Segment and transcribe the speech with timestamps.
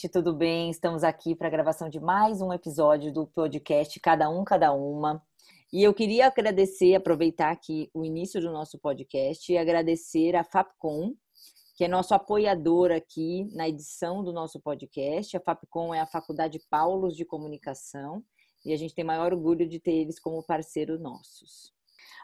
[0.00, 0.70] gente, tudo bem?
[0.70, 5.22] Estamos aqui para a gravação de mais um episódio do podcast Cada Um, Cada Uma.
[5.70, 11.12] E eu queria agradecer, aproveitar aqui o início do nosso podcast e agradecer a Fapcom,
[11.76, 15.36] que é nosso apoiador aqui na edição do nosso podcast.
[15.36, 18.24] A Fapcom é a Faculdade Paulos de Comunicação
[18.64, 21.74] e a gente tem maior orgulho de ter eles como parceiros nossos.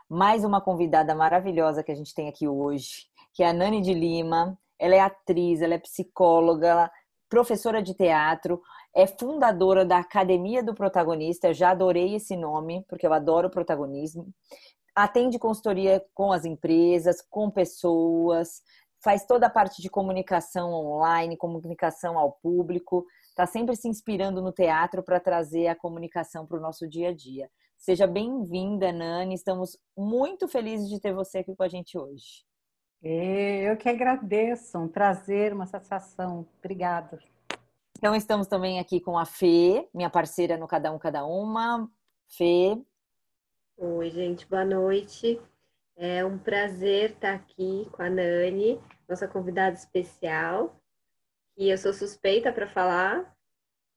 [0.08, 3.93] Mais uma convidada maravilhosa que a gente tem aqui hoje, que é a Nani de
[3.93, 4.58] Lima.
[4.79, 6.90] Ela é atriz, ela é psicóloga,
[7.28, 8.60] professora de teatro,
[8.94, 11.52] é fundadora da Academia do Protagonista.
[11.52, 14.28] Já adorei esse nome, porque eu adoro protagonismo.
[14.94, 18.62] Atende consultoria com as empresas, com pessoas,
[19.02, 24.52] faz toda a parte de comunicação online, comunicação ao público, está sempre se inspirando no
[24.52, 27.50] teatro para trazer a comunicação para o nosso dia a dia.
[27.77, 29.34] Seja bem-vinda, Nani.
[29.34, 32.45] Estamos muito felizes de ter você aqui com a gente hoje.
[33.02, 36.46] Eu que agradeço, um prazer, uma satisfação.
[36.59, 37.19] Obrigada.
[37.98, 41.91] Então, estamos também aqui com a Fê, minha parceira no Cada Um Cada Uma.
[42.28, 42.77] Fê.
[43.77, 45.41] Oi, gente, boa noite.
[45.97, 50.78] É um prazer estar aqui com a Nani, nossa convidada especial.
[51.56, 53.34] E eu sou suspeita para falar,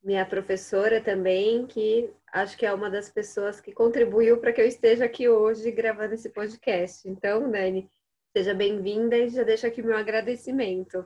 [0.02, 4.66] minha professora também, que acho que é uma das pessoas que contribuiu para que eu
[4.66, 7.06] esteja aqui hoje gravando esse podcast.
[7.06, 7.90] Então, Nani,
[8.32, 11.04] seja bem-vinda e já deixo aqui meu agradecimento.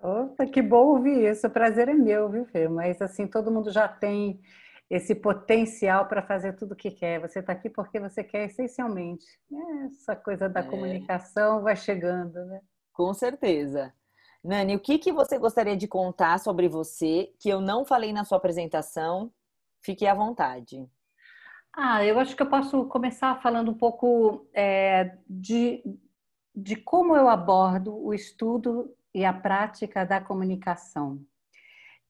[0.00, 1.46] Opa, que bom ouvir isso.
[1.46, 2.68] O prazer é meu, viu, Fê?
[2.68, 4.40] Mas assim, todo mundo já tem
[4.88, 7.20] esse potencial para fazer tudo o que quer.
[7.20, 9.26] Você está aqui porque você quer essencialmente.
[9.86, 10.62] Essa coisa da é.
[10.62, 12.60] comunicação vai chegando, né?
[12.92, 13.92] Com certeza.
[14.42, 18.24] Nani, o que, que você gostaria de contar sobre você que eu não falei na
[18.24, 19.32] sua apresentação?
[19.82, 20.88] Fique à vontade.
[21.72, 25.82] Ah, eu acho que eu posso começar falando um pouco é, de,
[26.62, 31.24] de como eu abordo o estudo e a prática da comunicação.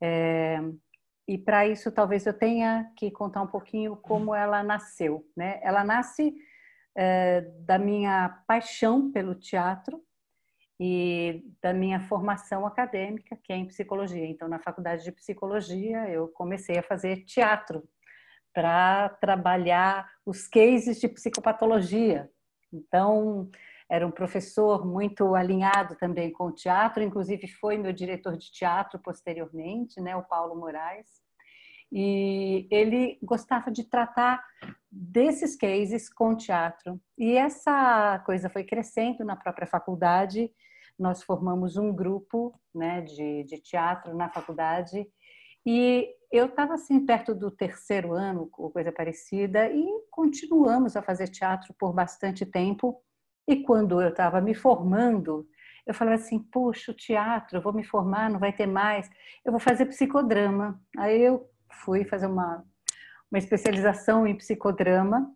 [0.00, 0.58] É,
[1.26, 5.28] e para isso, talvez eu tenha que contar um pouquinho como ela nasceu.
[5.36, 5.60] Né?
[5.62, 6.34] Ela nasce
[6.96, 10.02] é, da minha paixão pelo teatro
[10.80, 14.24] e da minha formação acadêmica, que é em psicologia.
[14.24, 17.86] Então, na faculdade de psicologia, eu comecei a fazer teatro
[18.54, 22.30] para trabalhar os cases de psicopatologia.
[22.72, 23.50] Então,
[23.90, 28.98] era um professor muito alinhado também com o teatro, inclusive foi meu diretor de teatro
[28.98, 31.06] posteriormente, né, o Paulo Moraes.
[31.90, 34.44] E ele gostava de tratar
[34.90, 37.00] desses cases com teatro.
[37.16, 40.50] E essa coisa foi crescendo na própria faculdade.
[40.98, 45.06] Nós formamos um grupo né, de, de teatro na faculdade.
[45.64, 51.28] E eu estava assim perto do terceiro ano, ou coisa parecida, e continuamos a fazer
[51.28, 53.02] teatro por bastante tempo.
[53.48, 55.48] E quando eu estava me formando,
[55.86, 59.10] eu falava assim: puxa, o teatro, eu vou me formar, não vai ter mais,
[59.42, 60.78] eu vou fazer psicodrama.
[60.98, 61.48] Aí eu
[61.82, 62.62] fui fazer uma,
[63.30, 65.32] uma especialização em psicodrama.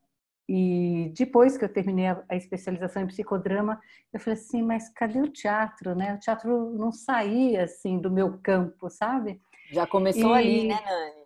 [0.47, 3.81] E depois que eu terminei a, a especialização em psicodrama,
[4.13, 6.15] eu falei assim: mas cadê o teatro, né?
[6.15, 9.41] O teatro não saía assim do meu campo, sabe?
[9.71, 10.39] Já começou e...
[10.39, 11.22] ali, né, Nani?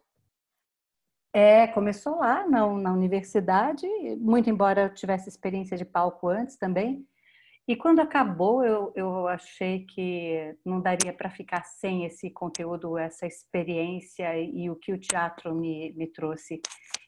[1.38, 3.86] É, começou lá na, na universidade,
[4.18, 7.06] muito embora eu tivesse experiência de palco antes também.
[7.68, 13.26] E quando acabou, eu, eu achei que não daria para ficar sem esse conteúdo, essa
[13.26, 16.58] experiência e, e o que o teatro me, me trouxe.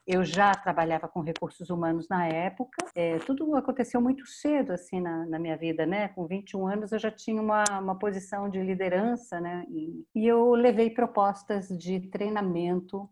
[0.06, 5.24] Eu já trabalhava com recursos humanos na época, é, tudo aconteceu muito cedo assim na,
[5.24, 6.08] na, minha vida, né?
[6.08, 9.64] Com 21 anos eu já tinha uma, uma posição de liderança, né?
[9.70, 13.08] E, e eu levei propostas de treinamento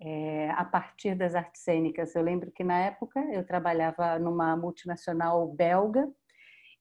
[0.00, 2.14] é, a partir das artes cênicas.
[2.14, 6.08] Eu lembro que na época eu trabalhava numa multinacional belga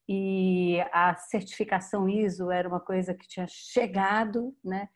[0.07, 4.89] e a certificação ISO era uma coisa que tinha chegado, né?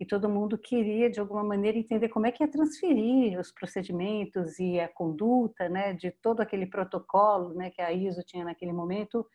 [0.00, 4.58] E todo mundo queria, de alguma maneira, entender como é que ia transferir os procedimentos
[4.58, 9.26] e a conduta, né, de todo aquele protocolo, né, que a ISO tinha naquele momento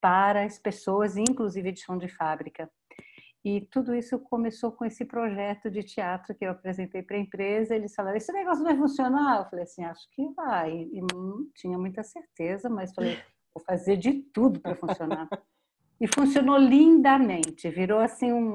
[0.00, 2.70] para as pessoas, inclusive de chão de fábrica.
[3.44, 7.74] E tudo isso começou com esse projeto de teatro que eu apresentei para a empresa.
[7.74, 9.40] Eles falaram: esse negócio vai funcionar?
[9.40, 10.88] Eu falei assim: acho que vai.
[10.92, 13.16] E não tinha muita certeza, mas falei:
[13.54, 15.28] vou fazer de tudo para funcionar.
[16.00, 17.70] E funcionou lindamente.
[17.70, 18.54] Virou assim um,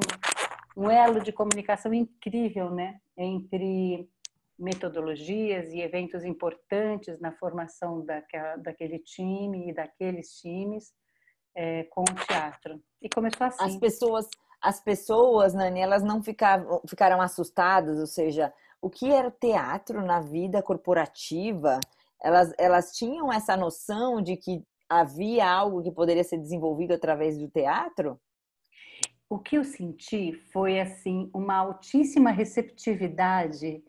[0.76, 3.00] um elo de comunicação incrível, né?
[3.18, 4.10] Entre
[4.58, 10.94] metodologias e eventos importantes na formação daquela, daquele time e daqueles times
[11.56, 12.82] é, com o teatro.
[13.02, 13.64] E começou assim.
[13.64, 14.28] As pessoas
[14.64, 20.20] as pessoas, Nani, elas não ficavam, ficaram assustadas, ou seja, o que era teatro na
[20.20, 21.80] vida corporativa,
[22.22, 27.50] elas, elas tinham essa noção de que havia algo que poderia ser desenvolvido através do
[27.50, 28.20] teatro?
[29.34, 33.84] o que eu senti foi assim uma altíssima receptividade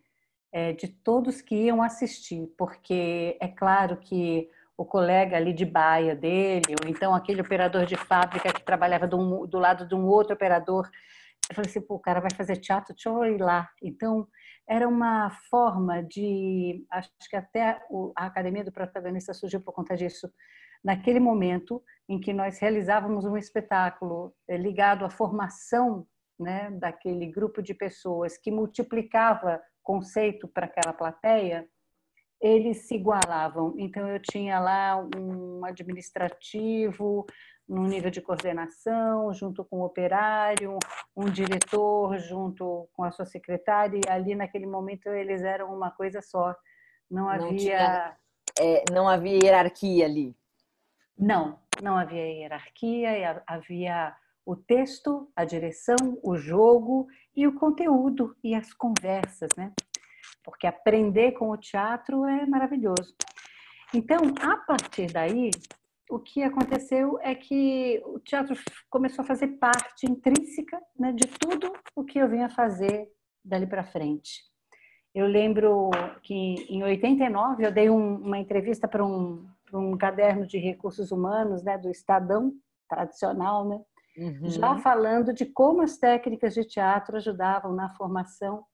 [0.50, 6.14] é, de todos que iam assistir, porque é claro que o colega ali de baia
[6.14, 10.34] dele, ou então aquele operador de fábrica que trabalhava do, do lado de um outro
[10.34, 10.88] operador,
[11.48, 13.68] eu falei assim, pô, o cara vai fazer teatro, deixa eu ir lá.
[13.82, 14.26] Então,
[14.68, 17.78] era uma forma de, acho que até
[18.16, 20.30] a Academia do Protagonista surgiu por conta disso,
[20.82, 26.06] naquele momento em que nós realizávamos um espetáculo eh, ligado à formação
[26.38, 31.66] né, daquele grupo de pessoas que multiplicava conceito para aquela plateia,
[32.44, 33.74] eles se igualavam.
[33.78, 37.24] Então, eu tinha lá um administrativo,
[37.66, 40.78] no nível de coordenação, junto com o operário,
[41.16, 46.20] um diretor junto com a sua secretária, e ali naquele momento eles eram uma coisa
[46.20, 46.54] só.
[47.10, 47.56] Não, não havia.
[47.56, 48.16] Tinha,
[48.60, 50.36] é, não havia hierarquia ali.
[51.18, 54.14] Não, não havia hierarquia, havia
[54.44, 59.72] o texto, a direção, o jogo e o conteúdo e as conversas, né?
[60.44, 63.14] Porque aprender com o teatro é maravilhoso.
[63.94, 65.50] Então, a partir daí,
[66.10, 68.54] o que aconteceu é que o teatro
[68.90, 73.08] começou a fazer parte intrínseca né, de tudo o que eu vinha fazer
[73.44, 74.42] dali para frente.
[75.14, 75.90] Eu lembro
[76.22, 76.34] que
[76.68, 81.78] em 89 eu dei um, uma entrevista para um, um, caderno de recursos humanos né,
[81.78, 82.52] do Estadão
[82.88, 83.80] tradicional, né,
[84.18, 84.50] uhum.
[84.50, 88.64] já falando de como as técnicas de teatro ajudavam na formação.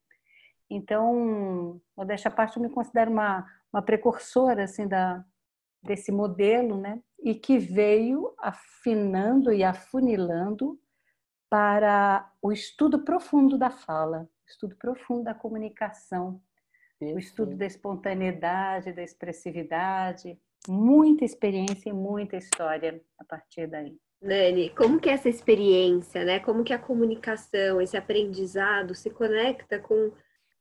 [0.70, 5.24] Então, modéstia à parte, eu me considero uma, uma precursora assim, da,
[5.82, 7.02] desse modelo, né?
[7.22, 10.78] e que veio afinando e afunilando
[11.48, 16.40] para o estudo profundo da fala, estudo profundo da comunicação,
[17.00, 20.38] o estudo da espontaneidade, da expressividade,
[20.68, 23.96] muita experiência e muita história a partir daí.
[24.20, 26.40] Nani, como que é essa experiência, né?
[26.40, 30.12] Como que a comunicação, esse aprendizado se conecta com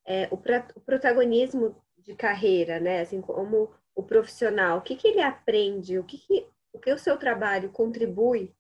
[0.10, 3.02] é, o, o protagonismo de carreira, né?
[3.02, 4.80] Assim como o profissional?
[4.80, 6.00] O que, que ele aprende?
[6.00, 8.52] O que, que, o que o seu trabalho contribui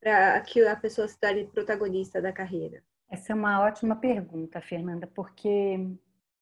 [0.00, 2.80] para que a pessoa se torne protagonista da carreira?
[3.10, 5.78] Essa é uma ótima pergunta, Fernanda, porque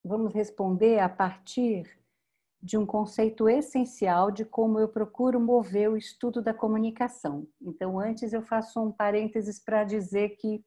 [0.05, 1.89] vamos responder a partir
[2.61, 7.47] de um conceito essencial de como eu procuro mover o estudo da comunicação.
[7.63, 10.63] Então, antes eu faço um parênteses para dizer que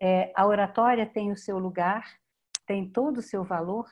[0.00, 2.18] é, a oratória tem o seu lugar,
[2.66, 3.86] tem todo o seu valor.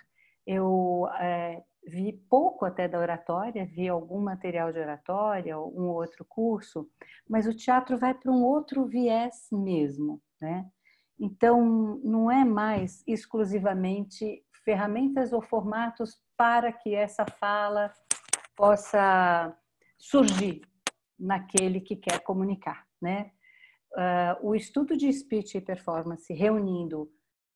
[0.46, 6.88] Eu é, vi pouco até da oratória, vi algum material de oratória, um outro curso,
[7.28, 10.66] mas o teatro vai para um outro viés mesmo, né?
[11.18, 17.92] Então, não é mais exclusivamente ferramentas ou formatos para que essa fala
[18.56, 19.56] possa
[19.98, 20.62] surgir
[21.18, 23.30] naquele que quer comunicar, né?
[23.92, 27.08] Uh, o estudo de speech e performance reunindo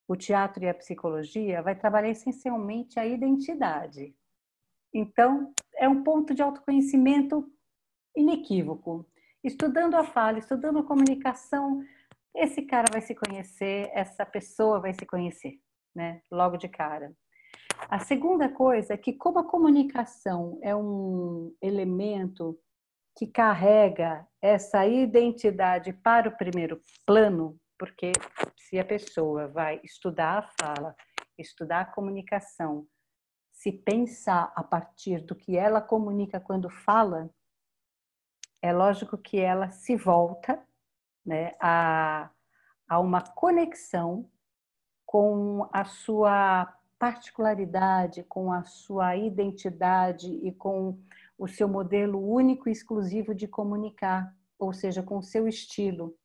[0.08, 4.14] o teatro e a psicologia vai trabalhar essencialmente a identidade.
[4.92, 7.46] Então, é um ponto de autoconhecimento
[8.16, 9.06] inequívoco.
[9.44, 11.84] Estudando a fala, estudando a comunicação,
[12.34, 15.60] esse cara vai se conhecer, essa pessoa vai se conhecer,
[15.94, 16.22] né?
[16.30, 17.12] Logo de cara.
[17.88, 22.58] A segunda coisa é que, como a comunicação é um elemento
[23.16, 28.12] que carrega essa identidade para o primeiro plano, porque
[28.56, 30.96] se a pessoa vai estudar a fala,
[31.38, 32.86] estudar a comunicação,
[33.52, 37.30] se pensar a partir do que ela comunica quando fala,
[38.60, 40.62] é lógico que ela se volta
[41.24, 42.30] né, a,
[42.88, 44.28] a uma conexão
[45.06, 51.00] com a sua particularidade, com a sua identidade e com
[51.38, 56.17] o seu modelo único e exclusivo de comunicar, ou seja, com o seu estilo.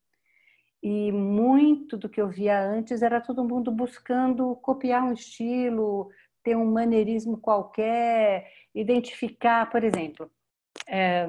[0.84, 6.10] E muito do que eu via antes era todo mundo buscando copiar um estilo,
[6.42, 10.30] ter um maneirismo qualquer, identificar, por exemplo.
[10.86, 11.26] É,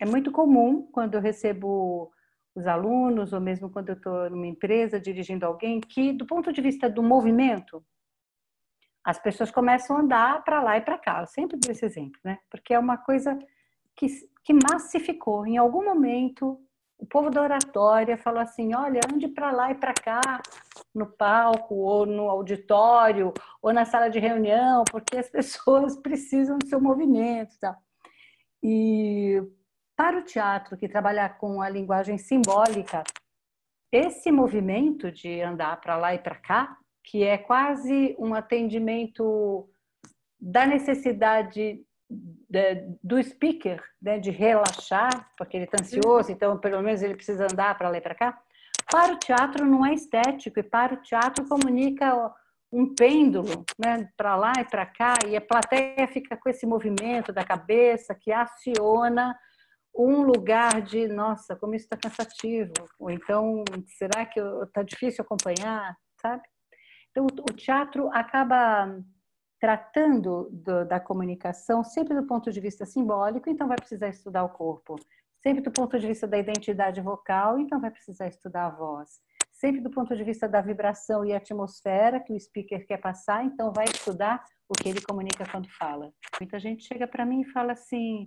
[0.00, 2.10] é muito comum quando eu recebo
[2.54, 6.62] os alunos, ou mesmo quando eu estou numa empresa dirigindo alguém, que do ponto de
[6.62, 7.84] vista do movimento,
[9.04, 11.20] as pessoas começam a andar para lá e para cá.
[11.20, 12.38] Eu sempre dou esse exemplo, né?
[12.50, 13.38] Porque é uma coisa
[13.94, 14.06] que,
[14.42, 15.46] que massificou.
[15.46, 16.58] Em algum momento,
[17.00, 20.20] o povo da oratória falou assim: olha, ande para lá e para cá,
[20.94, 26.66] no palco, ou no auditório, ou na sala de reunião, porque as pessoas precisam do
[26.66, 27.58] seu movimento.
[27.58, 27.76] Tá?
[28.62, 29.42] E
[29.96, 33.02] para o teatro, que trabalha com a linguagem simbólica,
[33.90, 39.68] esse movimento de andar para lá e para cá, que é quase um atendimento
[40.38, 41.84] da necessidade de,
[43.02, 47.78] do speaker, né, de relaxar, porque ele está ansioso, então pelo menos ele precisa andar
[47.78, 48.42] para lá e para cá.
[48.90, 52.34] Para o teatro não é estético, e para o teatro comunica
[52.72, 57.32] um pêndulo, né, para lá e para cá, e a plateia fica com esse movimento
[57.32, 59.36] da cabeça que aciona
[59.94, 63.64] um lugar de, nossa, como isso está cansativo, ou então,
[63.98, 66.42] será que está difícil acompanhar, sabe?
[67.10, 68.96] Então, o teatro acaba
[69.60, 74.48] tratando do, da comunicação sempre do ponto de vista simbólico, então vai precisar estudar o
[74.48, 74.96] corpo.
[75.42, 79.20] Sempre do ponto de vista da identidade vocal, então vai precisar estudar a voz.
[79.52, 83.72] Sempre do ponto de vista da vibração e atmosfera que o speaker quer passar, então
[83.72, 86.10] vai estudar o que ele comunica quando fala.
[86.40, 88.24] Muita gente chega para mim e fala assim: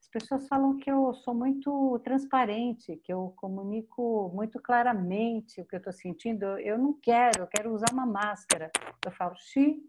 [0.00, 5.74] as pessoas falam que eu sou muito transparente, que eu comunico muito claramente o que
[5.74, 6.44] eu estou sentindo.
[6.60, 8.70] Eu não quero, eu quero usar uma máscara.
[9.04, 9.82] Eu falo, xi.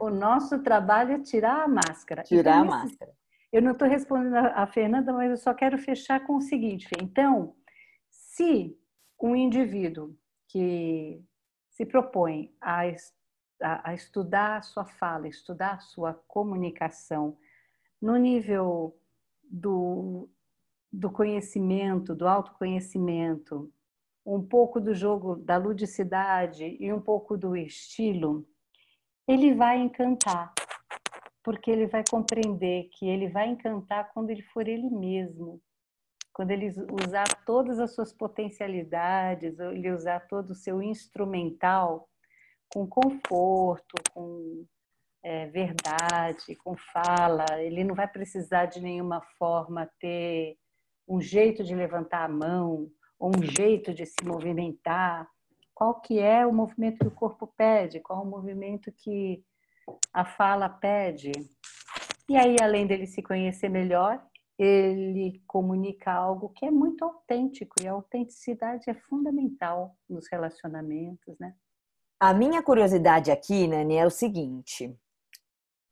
[0.00, 2.22] O nosso trabalho é tirar a máscara.
[2.22, 3.12] Tirar então, a máscara.
[3.52, 7.54] Eu não estou respondendo a Fernanda, mas eu só quero fechar com o seguinte: então,
[8.10, 8.76] se
[9.20, 10.14] um indivíduo
[10.48, 11.22] que
[11.70, 12.82] se propõe a,
[13.62, 17.36] a, a estudar a sua fala, estudar a sua comunicação,
[18.00, 18.96] no nível
[19.42, 20.28] do,
[20.92, 23.72] do conhecimento, do autoconhecimento,
[24.24, 28.46] um pouco do jogo da ludicidade e um pouco do estilo,
[29.28, 30.54] ele vai encantar,
[31.44, 35.60] porque ele vai compreender que ele vai encantar quando ele for ele mesmo,
[36.32, 36.72] quando ele
[37.04, 42.08] usar todas as suas potencialidades, ele usar todo o seu instrumental
[42.72, 44.64] com conforto, com
[45.22, 50.56] é, verdade, com fala, ele não vai precisar de nenhuma forma ter
[51.06, 55.28] um jeito de levantar a mão ou um jeito de se movimentar.
[55.78, 58.00] Qual que é o movimento que o corpo pede?
[58.00, 59.44] Qual o movimento que
[60.12, 61.30] a fala pede?
[62.28, 64.20] E aí, além dele se conhecer melhor,
[64.58, 71.54] ele comunica algo que é muito autêntico e a autenticidade é fundamental nos relacionamentos, né?
[72.18, 74.98] A minha curiosidade aqui, Nani, é o seguinte: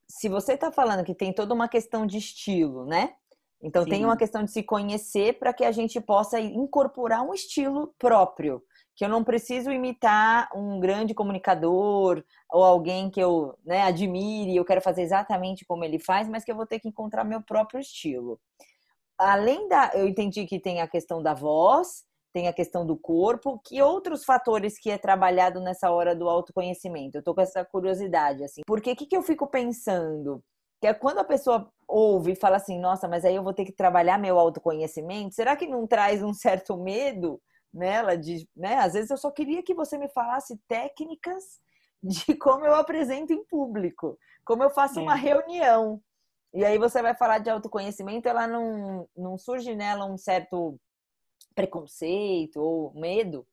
[0.08, 3.14] se você está falando que tem toda uma questão de estilo, né?
[3.62, 3.90] Então Sim.
[3.90, 8.60] tem uma questão de se conhecer para que a gente possa incorporar um estilo próprio,
[8.96, 14.64] que eu não preciso imitar um grande comunicador ou alguém que eu né, admire, eu
[14.64, 17.78] quero fazer exatamente como ele faz, mas que eu vou ter que encontrar meu próprio
[17.78, 18.40] estilo.
[19.18, 23.60] Além da, eu entendi que tem a questão da voz, tem a questão do corpo,
[23.64, 27.18] que outros fatores que é trabalhado nessa hora do autoconhecimento?
[27.18, 28.62] Eu tô com essa curiosidade, assim.
[28.66, 30.42] Porque o que, que eu fico pensando?
[30.80, 33.64] Que é quando a pessoa ouve e fala assim, nossa, mas aí eu vou ter
[33.64, 37.40] que trabalhar meu autoconhecimento, será que não traz um certo medo
[37.72, 38.16] nela?
[38.16, 38.76] De, né?
[38.76, 41.60] Às vezes eu só queria que você me falasse técnicas
[42.02, 45.02] de como eu apresento em público, como eu faço é.
[45.02, 46.00] uma reunião.
[46.54, 50.80] E aí você vai falar de autoconhecimento, ela não, não surge nela um certo
[51.54, 53.46] preconceito ou medo?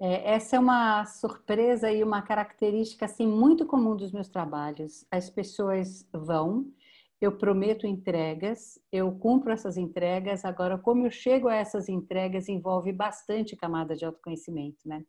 [0.00, 5.04] É, essa é uma surpresa e uma característica assim muito comum dos meus trabalhos.
[5.10, 6.66] As pessoas vão,
[7.24, 10.44] eu prometo entregas, eu cumpro essas entregas.
[10.44, 15.04] Agora, como eu chego a essas entregas, envolve bastante camada de autoconhecimento, né?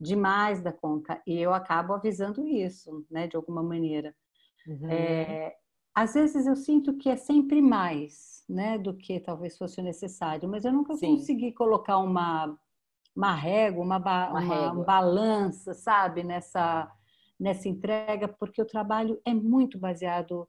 [0.00, 1.20] Demais da conta.
[1.26, 3.26] E eu acabo avisando isso, né?
[3.26, 4.14] De alguma maneira.
[4.66, 4.90] Uhum.
[4.90, 5.54] É,
[5.94, 10.64] às vezes eu sinto que é sempre mais né, do que talvez fosse necessário, mas
[10.64, 11.16] eu nunca Sim.
[11.16, 12.58] consegui colocar uma
[13.14, 14.84] uma régua, uma, ba uma, uma régua.
[14.84, 16.90] balança, sabe, nessa
[17.38, 20.48] nessa entrega, porque o trabalho é muito baseado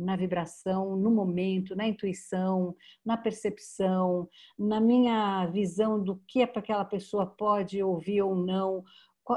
[0.00, 4.28] na vibração, no momento, na intuição, na percepção,
[4.58, 8.82] na minha visão do que é para aquela pessoa pode ouvir ou não.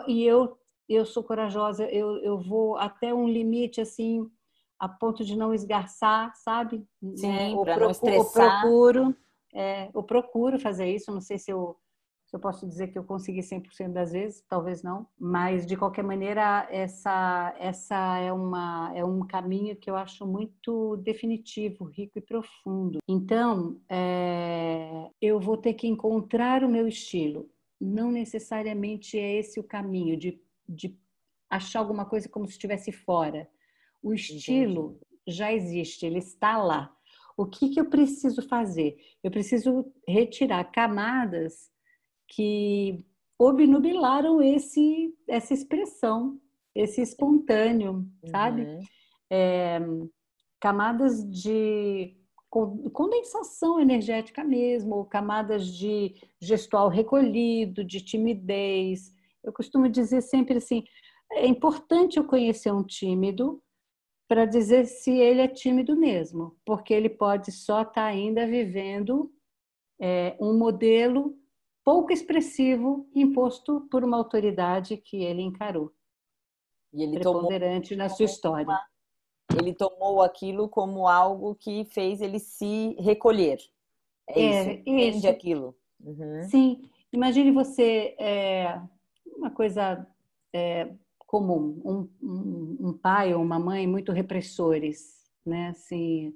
[0.08, 0.58] E eu
[0.90, 4.30] eu sou corajosa, eu, eu vou até um limite assim
[4.78, 6.86] a ponto de não esgarçar, sabe?
[7.16, 8.14] Sim, é, não estressar.
[8.14, 9.16] Eu procuro,
[9.54, 11.83] é, eu procuro fazer isso, não sei se eu, se
[12.36, 16.68] eu posso dizer que eu consegui 100% das vezes, talvez não, mas de qualquer maneira
[16.70, 23.00] essa, essa é, uma, é um caminho que eu acho muito definitivo, rico e profundo.
[23.08, 27.50] Então, é, eu vou ter que encontrar o meu estilo.
[27.80, 30.98] Não necessariamente é esse o caminho de, de
[31.50, 33.48] achar alguma coisa como se estivesse fora
[34.02, 35.38] o estilo Entendi.
[35.38, 36.94] já existe, ele está lá.
[37.38, 38.98] O que, que eu preciso fazer?
[39.24, 41.72] Eu preciso retirar camadas
[42.28, 43.04] que
[43.38, 46.40] obnubilaram esse, essa expressão,
[46.76, 48.64] esse espontâneo, sabe?
[48.64, 48.80] Uhum.
[49.30, 49.80] É,
[50.60, 52.16] camadas de
[52.50, 59.12] condensação energética mesmo, camadas de gestual recolhido, de timidez.
[59.44, 60.84] Eu costumo dizer sempre assim:
[61.32, 63.62] é importante eu conhecer um tímido
[64.28, 69.32] para dizer se ele é tímido mesmo, porque ele pode só estar tá ainda vivendo
[70.00, 71.38] é, um modelo
[71.84, 75.92] pouco expressivo imposto por uma autoridade que ele encarou.
[76.94, 78.80] E ele preponderante tomou, na sua história.
[79.58, 83.60] Ele tomou aquilo como algo que fez ele se recolher.
[84.28, 85.30] É, é isso, entende isso.
[85.30, 85.76] aquilo.
[86.00, 86.44] Uhum.
[86.50, 88.80] Sim, imagine você é,
[89.38, 90.08] uma coisa
[90.52, 95.70] é, comum, um, um, um, pai ou uma mãe muito repressores, né?
[95.70, 96.34] Assim,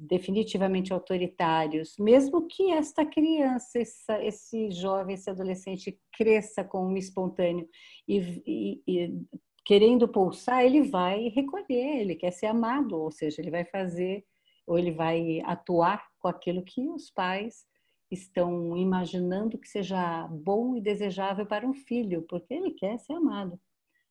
[0.00, 7.68] definitivamente autoritários, mesmo que esta criança, essa, esse jovem, esse adolescente cresça como espontâneo
[8.08, 9.20] e, e, e,
[9.64, 14.24] querendo pulsar, ele vai recolher, ele quer ser amado, ou seja, ele vai fazer
[14.66, 17.66] ou ele vai atuar com aquilo que os pais
[18.10, 23.60] estão imaginando que seja bom e desejável para um filho, porque ele quer ser amado.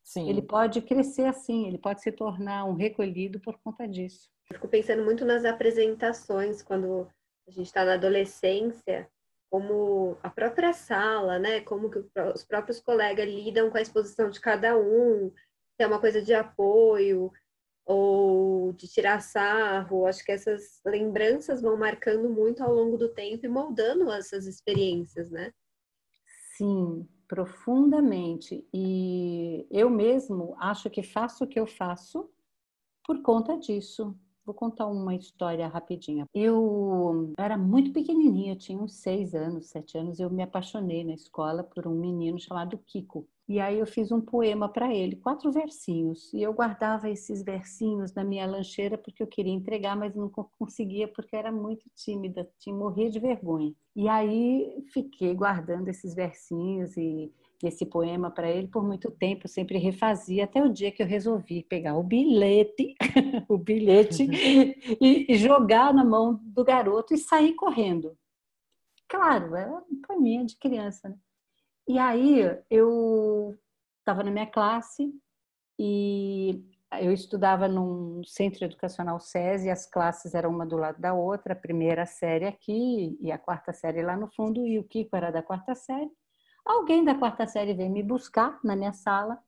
[0.02, 0.28] Sim.
[0.28, 4.30] Ele pode crescer assim, ele pode se tornar um recolhido por conta disso.
[4.50, 7.08] Eu fico pensando muito nas apresentações, quando
[7.46, 9.08] a gente está na adolescência,
[9.48, 11.60] como a própria sala, né?
[11.60, 11.98] Como que
[12.34, 16.34] os próprios colegas lidam com a exposição de cada um, se é uma coisa de
[16.34, 17.32] apoio
[17.84, 20.06] ou de tirar sarro.
[20.06, 25.30] Acho que essas lembranças vão marcando muito ao longo do tempo e moldando essas experiências,
[25.30, 25.52] né?
[26.56, 28.68] Sim, profundamente.
[28.72, 32.30] E eu mesmo acho que faço o que eu faço
[33.04, 34.16] por conta disso,
[34.50, 36.26] Vou contar uma história rapidinha.
[36.34, 40.18] Eu era muito pequenininha, tinha uns seis anos, sete anos.
[40.18, 43.28] Eu me apaixonei na escola por um menino chamado Kiko.
[43.48, 46.34] E aí eu fiz um poema para ele, quatro versinhos.
[46.34, 51.06] E eu guardava esses versinhos na minha lancheira porque eu queria entregar, mas não conseguia
[51.06, 53.72] porque era muito tímida, tinha morrer de vergonha.
[53.94, 57.32] E aí fiquei guardando esses versinhos e
[57.66, 61.62] esse poema para ele por muito tempo, sempre refazia, até o dia que eu resolvi
[61.62, 62.94] pegar o bilhete,
[63.48, 64.26] o bilhete
[65.00, 68.16] e, jogar na mão do garoto e sair correndo.
[69.08, 71.16] Claro, era um poeminha de criança, né?
[71.88, 73.58] E aí eu
[73.98, 75.12] estava na minha classe
[75.78, 76.64] e
[77.00, 81.56] eu estudava num centro educacional SESI, as classes eram uma do lado da outra, a
[81.56, 85.42] primeira série aqui e a quarta série lá no fundo, e o Kiko era da
[85.42, 86.10] quarta série.
[86.64, 89.38] Alguém da quarta série veio me buscar na minha sala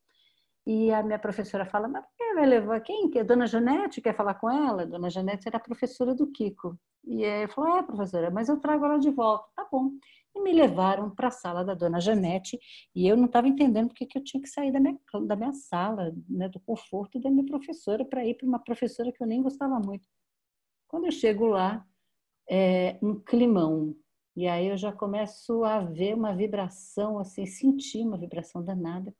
[0.67, 2.81] e a minha professora fala, mas quem vai levar?
[2.81, 3.11] Quem?
[3.11, 3.25] Que?
[3.25, 4.87] Dona Janete quer falar com ela?
[4.87, 6.79] Dona Janete era a professora do Kiko.
[7.05, 9.45] E eu falou, é, professora, mas eu trago ela de volta.
[9.57, 9.91] Tá bom.
[10.35, 12.59] E me levaram para a sala da Dona Janete
[12.95, 14.97] e eu não estava entendendo porque que eu tinha que sair da minha,
[15.27, 19.23] da minha sala, né, do conforto da minha professora, para ir para uma professora que
[19.23, 20.09] eu nem gostava muito.
[20.89, 21.85] Quando eu chego lá,
[22.49, 23.95] é um climão,
[24.35, 29.15] e aí eu já começo a ver uma vibração, assim, sentir uma vibração danada.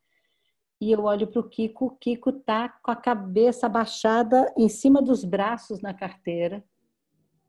[0.81, 5.01] E eu olho para o Kiko, o Kiko tá com a cabeça abaixada em cima
[5.01, 6.63] dos braços na carteira.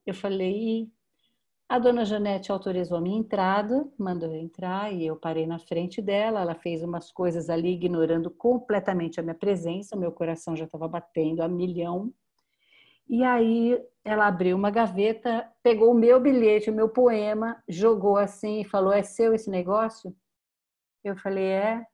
[0.07, 0.89] Eu falei,
[1.69, 6.03] a dona Janete autorizou a minha entrada, mandou eu entrar e eu parei na frente
[6.03, 6.43] dela.
[6.43, 9.97] Ela fez umas coisas ali, ignorando completamente a minha presença.
[9.97, 12.13] Meu coração já estava batendo a milhão.
[13.09, 18.61] E aí ela abriu uma gaveta, pegou o meu bilhete, o meu poema, jogou assim
[18.61, 20.15] e falou: É seu esse negócio?
[21.03, 21.87] Eu falei: É.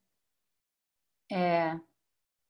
[1.32, 1.80] É.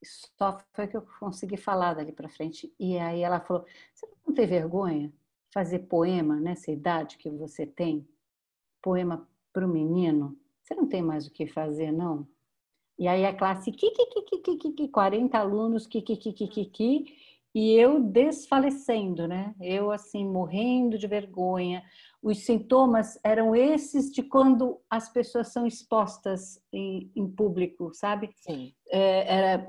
[0.03, 2.75] Só foi que eu consegui falar dali para frente.
[2.79, 5.13] E aí ela falou: Você não tem vergonha
[5.53, 8.09] fazer poema nessa idade que você tem?
[8.83, 10.39] Poema para o menino?
[10.63, 12.27] Você não tem mais o que fazer, não?
[12.99, 16.33] E aí a classe, que, que, que, que, que, que, 40 alunos, que, que, que,
[16.33, 17.05] que, que, que,
[17.55, 19.55] e eu desfalecendo, né?
[19.61, 21.83] Eu assim morrendo de vergonha.
[22.23, 28.31] Os sintomas eram esses de quando as pessoas são expostas em, em público, sabe?
[28.37, 28.73] Sim.
[28.89, 29.67] É, era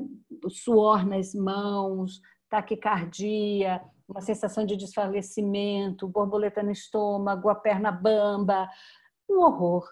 [0.49, 8.69] suor nas mãos, taquicardia, uma sensação de desfalecimento, borboleta no estômago, a perna bamba,
[9.29, 9.89] um horror.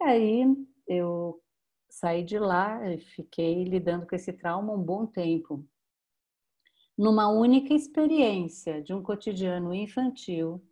[0.00, 0.56] E aí
[0.88, 1.40] eu
[1.88, 5.64] saí de lá e fiquei lidando com esse trauma um bom tempo
[6.96, 10.62] numa única experiência de um cotidiano infantil,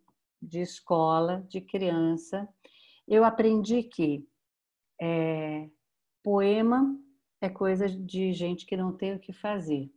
[0.41, 2.47] de escola, de criança,
[3.07, 4.27] eu aprendi que
[4.99, 5.69] é,
[6.23, 6.97] poema
[7.41, 9.91] é coisa de gente que não tem o que fazer.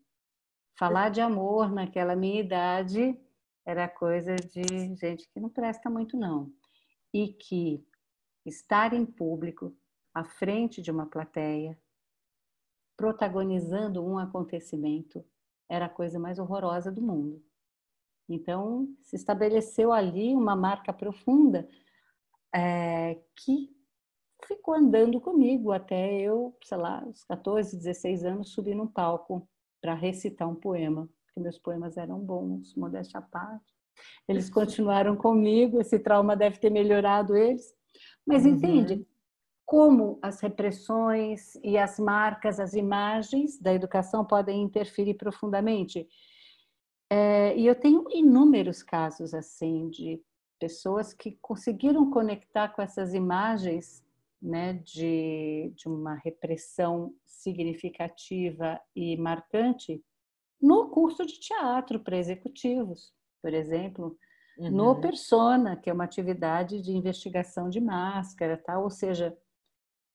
[0.78, 3.18] Falar de amor naquela minha idade
[3.66, 6.52] era coisa de gente que não presta muito, não.
[7.12, 7.86] E que
[8.44, 9.76] estar em público,
[10.12, 11.78] à frente de uma plateia,
[12.96, 15.24] protagonizando um acontecimento,
[15.68, 17.42] era a coisa mais horrorosa do mundo.
[18.28, 21.68] Então, se estabeleceu ali uma marca profunda
[22.54, 23.74] é, que
[24.46, 29.48] ficou andando comigo até eu, sei lá, os 14, 16 anos, subir num palco
[29.80, 33.74] para recitar um poema, porque meus poemas eram bons, modéstia à parte.
[34.26, 37.74] Eles continuaram comigo, esse trauma deve ter melhorado eles.
[38.26, 38.52] Mas uhum.
[38.52, 39.06] entende
[39.64, 46.06] como as repressões e as marcas, as imagens da educação podem interferir profundamente?
[47.10, 50.22] É, e eu tenho inúmeros casos assim de
[50.58, 54.04] pessoas que conseguiram conectar com essas imagens
[54.40, 60.02] né, de, de uma repressão significativa e marcante
[60.60, 64.16] no curso de teatro para executivos, por exemplo,
[64.58, 64.70] uhum.
[64.70, 68.78] no Persona, que é uma atividade de investigação de máscara, tá?
[68.78, 69.36] ou seja,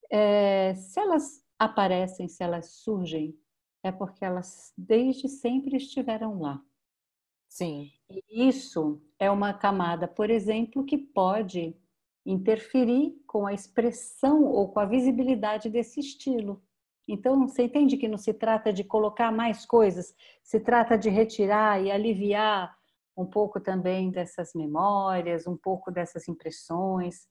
[0.10, 3.38] é, se elas aparecem, se elas surgem,
[3.84, 6.62] é porque elas desde sempre estiveram lá.
[7.48, 7.90] Sim.
[8.10, 11.76] E isso é uma camada, por exemplo, que pode
[12.26, 16.62] interferir com a expressão ou com a visibilidade desse estilo.
[17.08, 21.84] Então, você entende que não se trata de colocar mais coisas, se trata de retirar
[21.84, 22.78] e aliviar
[23.18, 27.28] um pouco também dessas memórias, um pouco dessas impressões.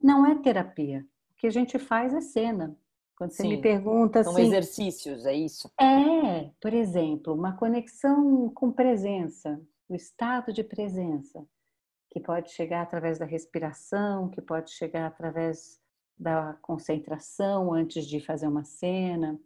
[0.00, 1.04] Não é terapia.
[1.40, 2.76] Que a gente faz é cena.
[3.16, 3.48] Quando você Sim.
[3.48, 5.70] me pergunta São assim, exercícios, é isso?
[5.80, 11.46] É, por exemplo, uma conexão com presença, o estado de presença
[12.10, 15.80] que pode chegar através da respiração, que pode chegar através
[16.18, 19.40] da concentração antes de fazer uma cena.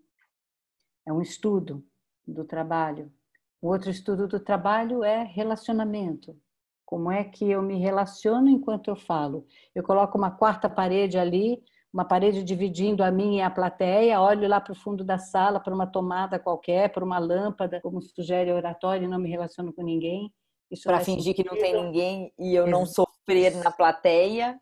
[1.07, 1.85] É um estudo
[2.26, 3.12] do trabalho.
[3.61, 6.37] O outro estudo do trabalho é relacionamento.
[6.85, 9.46] Como é que eu me relaciono enquanto eu falo?
[9.74, 11.62] Eu coloco uma quarta parede ali,
[11.94, 15.61] uma parede dividindo a mim e a plateia, olho lá para o fundo da sala,
[15.61, 19.72] para uma tomada qualquer, para uma lâmpada, como sugere o oratório, e não me relaciono
[19.72, 20.33] com ninguém
[20.83, 24.59] para fingir que não tem ninguém e eu não sofrer na plateia.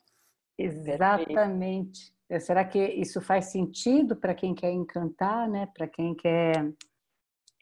[0.58, 2.12] Exatamente.
[2.40, 5.66] Será que isso faz sentido para quem quer encantar, né?
[5.74, 6.70] Para quem quer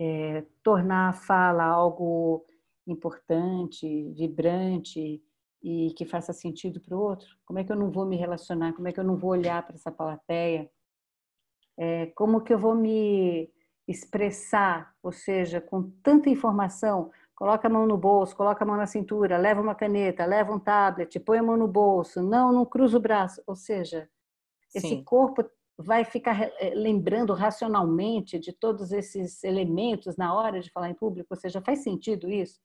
[0.00, 2.44] é, tornar a fala algo
[2.88, 5.22] importante, vibrante
[5.62, 7.36] e que faça sentido para o outro?
[7.44, 8.72] Como é que eu não vou me relacionar?
[8.72, 10.70] Como é que eu não vou olhar para essa plateia?
[11.78, 13.50] É, como que eu vou me
[13.86, 14.94] expressar?
[15.02, 19.36] Ou seja, com tanta informação, coloca a mão no bolso, coloca a mão na cintura,
[19.36, 23.00] leva uma caneta, leva um tablet, põe a mão no bolso, não, não cruza o
[23.00, 23.42] braço.
[23.46, 24.08] Ou seja,
[24.74, 25.04] esse Sim.
[25.04, 25.44] corpo
[25.76, 31.28] vai ficar eh, lembrando racionalmente de todos esses elementos na hora de falar em público,
[31.30, 32.60] ou seja, faz sentido isso?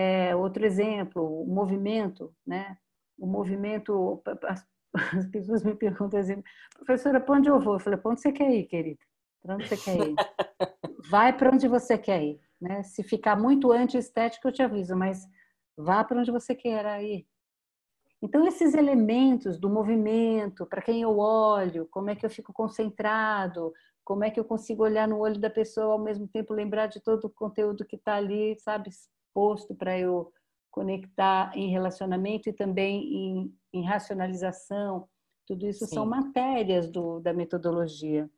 [0.00, 2.78] É, outro exemplo, o movimento, né?
[3.18, 4.64] O movimento, as,
[5.18, 6.40] as pessoas me perguntam assim,
[6.76, 7.74] professora, para onde eu vou?
[7.74, 9.00] Eu falei, para onde você quer ir, querida?
[9.42, 10.14] Para onde você quer ir?
[11.10, 12.40] Vai para onde você quer ir.
[12.60, 12.84] Né?
[12.84, 15.28] Se ficar muito anti-estético, eu te aviso, mas
[15.76, 17.26] vá para onde você queira ir.
[18.22, 23.72] Então, esses elementos do movimento, para quem eu olho, como é que eu fico concentrado,
[24.04, 27.00] como é que eu consigo olhar no olho da pessoa ao mesmo tempo lembrar de
[27.00, 28.90] todo o conteúdo que está ali, sabe,
[29.38, 30.32] exposto para eu
[30.70, 35.08] conectar em relacionamento e também em, em racionalização.
[35.46, 35.94] Tudo isso Sim.
[35.94, 38.28] são matérias do, da metodologia.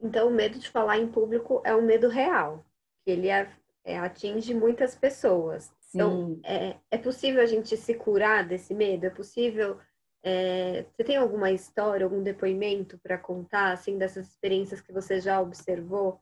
[0.00, 2.64] Então, o medo de falar em público é um medo real
[3.04, 3.50] que ele é,
[3.84, 5.70] é, atinge muitas pessoas.
[5.94, 6.32] Então, Sim.
[6.38, 9.04] Então, é, é possível a gente se curar desse medo?
[9.04, 9.78] É possível.
[10.22, 15.40] É, você tem alguma história, algum depoimento para contar, assim, dessas experiências que você já
[15.40, 16.20] observou?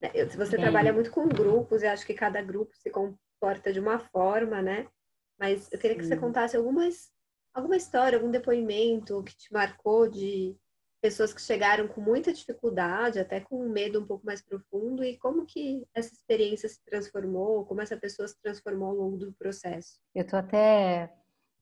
[0.00, 2.90] Né, você trabalha muito com grupos, eu acho que cada grupo se
[3.44, 4.86] comporta de uma forma, né?
[5.38, 7.10] Mas eu queria que você contasse algumas,
[7.52, 10.56] alguma história, algum depoimento que te marcou de
[11.02, 15.18] pessoas que chegaram com muita dificuldade, até com um medo um pouco mais profundo, e
[15.18, 19.98] como que essa experiência se transformou, como essa pessoa se transformou ao longo do processo?
[20.14, 21.12] Eu estou até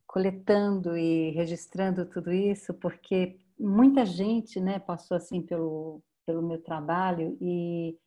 [0.06, 7.36] coletando e registrando tudo isso, porque muita gente né, passou assim pelo, pelo meu trabalho
[7.40, 7.98] e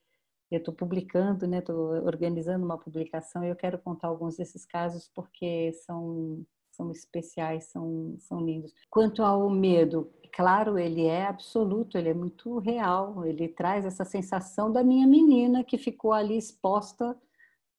[0.56, 5.10] eu estou publicando, né, estou organizando uma publicação e eu quero contar alguns desses casos
[5.14, 8.74] porque são são especiais, são, são lindos.
[8.90, 14.72] Quanto ao medo, claro, ele é absoluto, ele é muito real, ele traz essa sensação
[14.72, 17.18] da minha menina que ficou ali exposta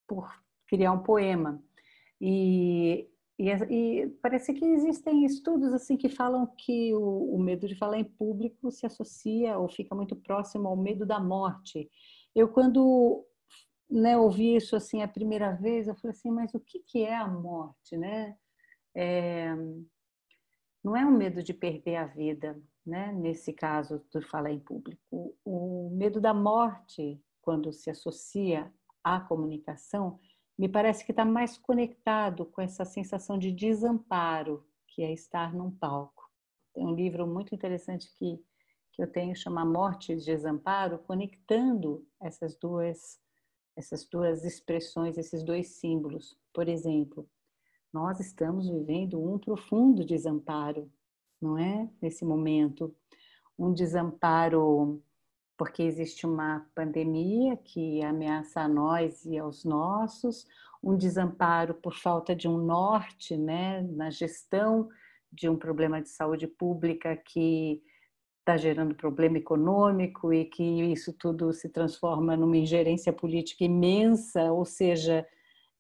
[0.08, 0.28] por
[0.66, 1.62] criar um poema.
[2.20, 3.08] E,
[3.38, 7.98] e, e parece que existem estudos assim que falam que o, o medo de falar
[7.98, 11.90] em público se associa ou fica muito próximo ao medo da morte.
[12.36, 13.26] Eu, quando
[13.88, 17.16] né, ouvi isso assim a primeira vez, eu falei assim, mas o que, que é
[17.16, 18.36] a morte, né?
[18.94, 19.54] É,
[20.84, 23.10] não é um medo de perder a vida, né?
[23.10, 28.70] Nesse caso de falar em público, o medo da morte, quando se associa
[29.02, 30.20] à comunicação,
[30.58, 35.70] me parece que está mais conectado com essa sensação de desamparo que é estar num
[35.70, 36.30] palco.
[36.74, 38.38] Tem um livro muito interessante que
[38.96, 43.20] que eu tenho chama Morte e Desamparo, conectando essas duas
[43.76, 46.34] essas duas expressões, esses dois símbolos.
[46.50, 47.28] Por exemplo,
[47.92, 50.90] nós estamos vivendo um profundo desamparo,
[51.38, 51.86] não é?
[52.00, 52.96] Nesse momento,
[53.58, 55.02] um desamparo
[55.58, 60.46] porque existe uma pandemia que ameaça a nós e aos nossos,
[60.82, 64.88] um desamparo por falta de um norte, né, na gestão
[65.32, 67.82] de um problema de saúde pública que
[68.46, 74.64] está gerando problema econômico e que isso tudo se transforma numa ingerência política imensa, ou
[74.64, 75.26] seja,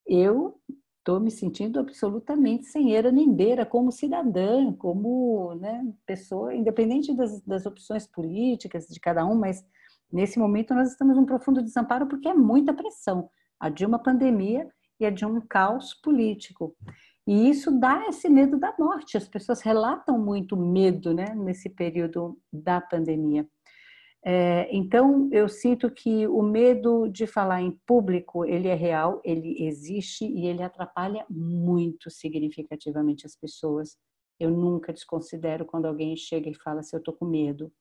[0.04, 0.60] eu
[0.98, 7.40] estou me sentindo absolutamente sem era nem beira como cidadã, como né, pessoa, independente das,
[7.42, 9.64] das opções políticas de cada um, mas
[10.12, 14.68] nesse momento nós estamos num profundo desamparo porque é muita pressão, a de uma pandemia
[14.98, 16.74] e a de um caos político.
[17.26, 19.16] E isso dá esse medo da morte.
[19.16, 23.48] As pessoas relatam muito medo né, nesse período da pandemia.
[24.24, 29.64] É, então, eu sinto que o medo de falar em público, ele é real, ele
[29.64, 33.96] existe e ele atrapalha muito significativamente as pessoas.
[34.38, 37.72] Eu nunca desconsidero quando alguém chega e fala se assim, eu estou com medo.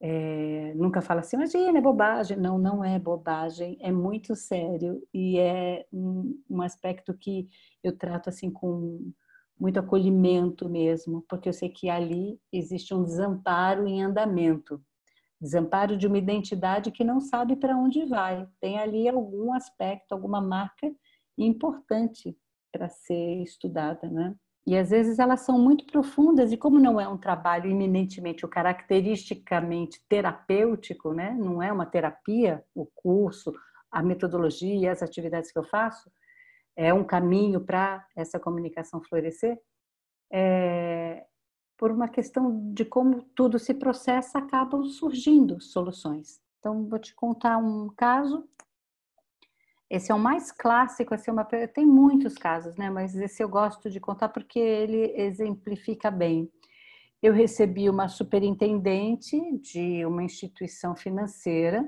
[0.00, 2.36] É, nunca fala assim, imagina, é bobagem.
[2.36, 7.48] Não, não é bobagem, é muito sério e é um, um aspecto que
[7.82, 9.12] eu trato assim com
[9.58, 14.80] muito acolhimento mesmo, porque eu sei que ali existe um desamparo em andamento
[15.40, 18.46] desamparo de uma identidade que não sabe para onde vai.
[18.60, 20.92] Tem ali algum aspecto, alguma marca
[21.36, 22.36] importante
[22.72, 24.34] para ser estudada, né?
[24.66, 28.50] E às vezes elas são muito profundas e como não é um trabalho eminentemente ou
[28.50, 31.34] caracteristicamente terapêutico, né?
[31.38, 33.52] Não é uma terapia, o curso,
[33.90, 36.10] a metodologia, as atividades que eu faço,
[36.76, 39.58] é um caminho para essa comunicação florescer.
[40.30, 41.24] É,
[41.78, 46.40] por uma questão de como tudo se processa, acabam surgindo soluções.
[46.58, 48.46] Então, vou te contar um caso.
[49.90, 52.90] Esse é o mais clássico, é uma, tem muitos casos, né?
[52.90, 56.50] Mas esse eu gosto de contar porque ele exemplifica bem.
[57.22, 61.82] Eu recebi uma superintendente de uma instituição financeira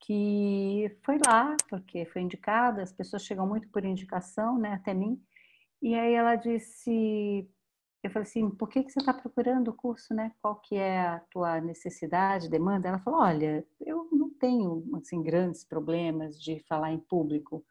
[0.00, 5.20] que foi lá, porque foi indicada, as pessoas chegam muito por indicação, né, até mim.
[5.82, 7.48] E aí ela disse:
[8.02, 10.32] eu falei assim, por que, que você está procurando o curso, né?
[10.40, 12.88] Qual que é a tua necessidade, demanda?
[12.88, 17.64] Ela falou, olha, eu não tenho, assim, grandes problemas de falar em público.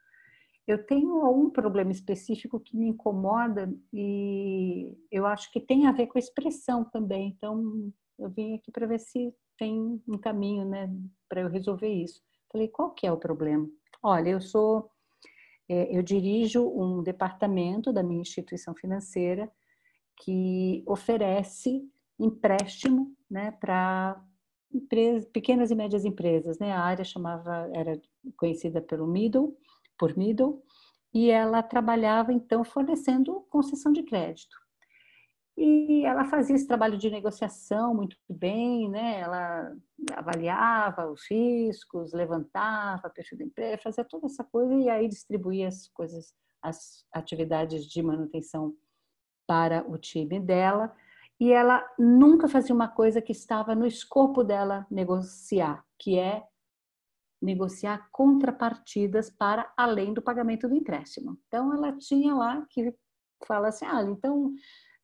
[0.67, 6.07] Eu tenho algum problema específico que me incomoda e eu acho que tem a ver
[6.07, 7.29] com a expressão também.
[7.29, 10.91] Então, eu vim aqui para ver se tem um caminho, né,
[11.29, 12.21] para eu resolver isso.
[12.51, 13.69] Falei, qual que é o problema?
[14.03, 14.89] Olha, eu sou,
[15.69, 19.49] é, eu dirijo um departamento da minha instituição financeira
[20.17, 21.87] que oferece
[22.19, 24.21] empréstimo né, para
[25.31, 26.59] pequenas e médias empresas.
[26.59, 26.71] Né?
[26.71, 27.99] A área chamava, era
[28.37, 29.57] conhecida pelo middle,
[29.97, 30.63] por middle,
[31.13, 34.55] e ela trabalhava então fornecendo concessão de crédito.
[35.57, 39.21] E ela fazia esse trabalho de negociação muito bem, né?
[39.21, 39.73] Ela
[40.13, 45.87] avaliava os riscos, levantava perfil da empresa, fazia toda essa coisa e aí distribuía as
[45.87, 48.75] coisas, as atividades de manutenção
[49.47, 50.93] para o time dela
[51.39, 56.43] e ela nunca fazia uma coisa que estava no escopo dela negociar, que é
[57.41, 61.37] negociar contrapartidas para além do pagamento do empréstimo.
[61.47, 62.93] Então ela tinha lá que
[63.45, 64.53] fala assim: "Ah, então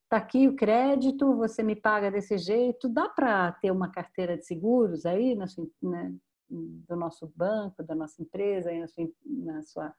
[0.10, 4.46] tá aqui o crédito, você me paga desse jeito, dá para ter uma carteira de
[4.46, 6.14] seguros aí na sua, né,
[6.50, 9.96] do nosso banco, da nossa empresa, na sua, na sua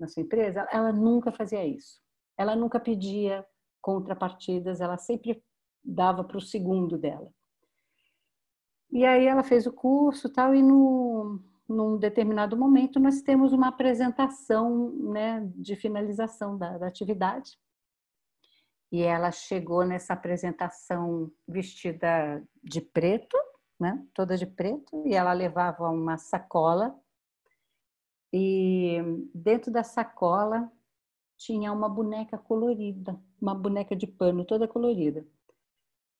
[0.00, 2.00] na sua empresa?" Ela nunca fazia isso.
[2.36, 3.46] Ela nunca pedia
[3.86, 5.40] contrapartidas, ela sempre
[5.84, 7.32] dava para o segundo dela.
[8.90, 13.68] E aí ela fez o curso tal, e no, num determinado momento nós temos uma
[13.68, 17.56] apresentação né, de finalização da, da atividade.
[18.90, 23.36] E ela chegou nessa apresentação vestida de preto,
[23.78, 26.92] né, toda de preto, e ela levava uma sacola.
[28.32, 28.98] E
[29.32, 30.72] dentro da sacola
[31.36, 35.26] tinha uma boneca colorida, uma boneca de pano toda colorida.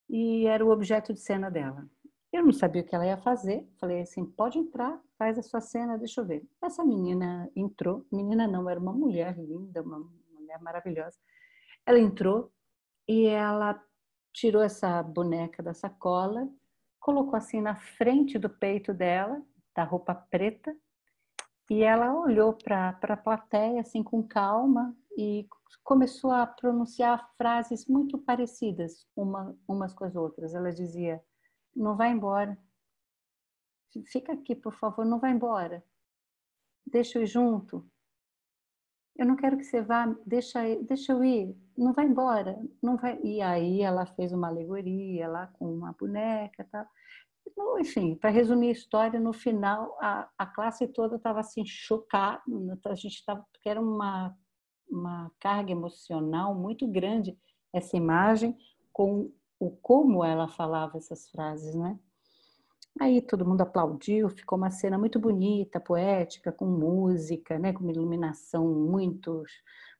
[0.09, 1.89] E era o objeto de cena dela.
[2.33, 3.67] Eu não sabia o que ela ia fazer.
[3.79, 6.47] Falei assim: pode entrar, faz a sua cena, deixa eu ver.
[6.63, 8.07] Essa menina entrou.
[8.13, 9.99] Menina não, era uma mulher linda, uma
[10.33, 11.17] mulher maravilhosa.
[11.85, 12.53] Ela entrou
[13.09, 13.83] e ela
[14.33, 16.49] tirou essa boneca da sacola,
[17.01, 19.43] colocou assim na frente do peito dela,
[19.75, 20.77] da roupa preta,
[21.71, 25.49] e ela olhou para a plateia assim com calma e
[25.83, 30.55] começou a pronunciar frases muito parecidas uma, umas com as outras.
[30.55, 31.23] Ela dizia:
[31.75, 32.57] Não vai embora.
[34.13, 35.83] Fica aqui, por favor, não vai embora.
[36.87, 37.89] deixa eu ir junto.
[39.17, 43.19] Eu não quero que você vá, deixa, deixa eu ir, não vai embora, não vai.
[43.23, 46.87] E aí ela fez uma alegoria lá com uma boneca, tal.
[47.79, 52.43] Enfim, para resumir a história, no final a, a classe toda estava assim chocada,
[52.85, 54.37] a gente estava porque era uma
[54.89, 57.37] uma carga emocional muito grande
[57.73, 58.57] essa imagem
[58.93, 61.99] com o como ela falava essas frases, né?
[62.99, 67.93] Aí todo mundo aplaudiu, ficou uma cena muito bonita, poética, com música, né, com uma
[67.93, 69.45] iluminação muito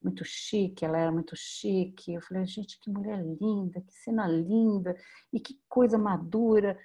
[0.03, 2.15] muito chique, ela era muito chique.
[2.15, 4.97] Eu falei, gente, que mulher linda, que cena linda
[5.33, 6.79] e que coisa madura.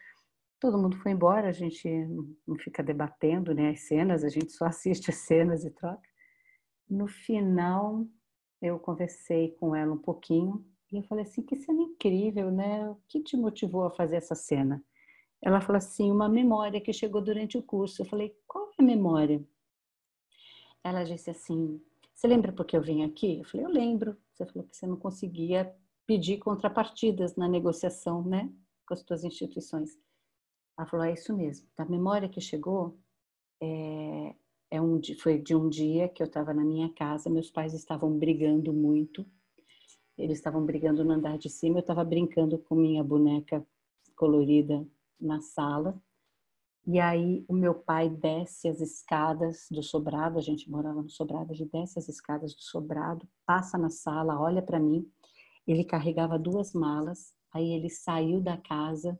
[0.59, 1.87] Todo mundo foi embora, a gente
[2.47, 6.10] não fica debatendo né, as cenas, a gente só assiste as cenas e troca.
[6.91, 8.05] No final,
[8.61, 12.89] eu conversei com ela um pouquinho e eu falei assim: que cena incrível, né?
[12.89, 14.83] O que te motivou a fazer essa cena?
[15.41, 18.01] Ela falou assim: uma memória que chegou durante o curso.
[18.01, 19.41] Eu falei: qual é a memória?
[20.83, 21.81] Ela disse assim:
[22.13, 23.39] você lembra porque eu vim aqui?
[23.39, 24.17] Eu falei: eu lembro.
[24.33, 25.73] Você falou que você não conseguia
[26.05, 28.51] pedir contrapartidas na negociação, né?
[28.85, 29.97] Com as suas instituições.
[30.77, 31.69] Ela falou: é isso mesmo.
[31.77, 32.99] A memória que chegou
[33.61, 34.35] é,
[34.71, 38.17] é um, foi de um dia que eu estava na minha casa, meus pais estavam
[38.17, 39.25] brigando muito.
[40.17, 43.65] Eles estavam brigando no andar de cima, eu estava brincando com minha boneca
[44.15, 44.87] colorida
[45.19, 46.01] na sala.
[46.87, 51.53] E aí o meu pai desce as escadas do sobrado, a gente morava no sobrado,
[51.53, 55.05] ele desce as escadas do sobrado, passa na sala, olha para mim.
[55.67, 59.19] Ele carregava duas malas, aí ele saiu da casa,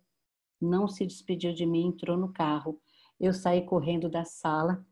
[0.62, 2.80] não se despediu de mim, entrou no carro.
[3.20, 4.84] Eu saí correndo da sala,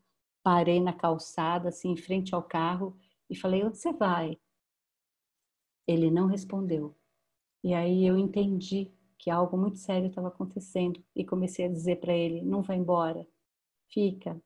[0.42, 2.96] parei na calçada, assim, em frente ao carro,
[3.28, 4.38] e falei: Onde você vai?
[5.86, 6.94] Ele não respondeu.
[7.62, 12.14] E aí eu entendi que algo muito sério estava acontecendo e comecei a dizer para
[12.14, 13.26] ele: Não vai embora,
[13.88, 14.40] fica,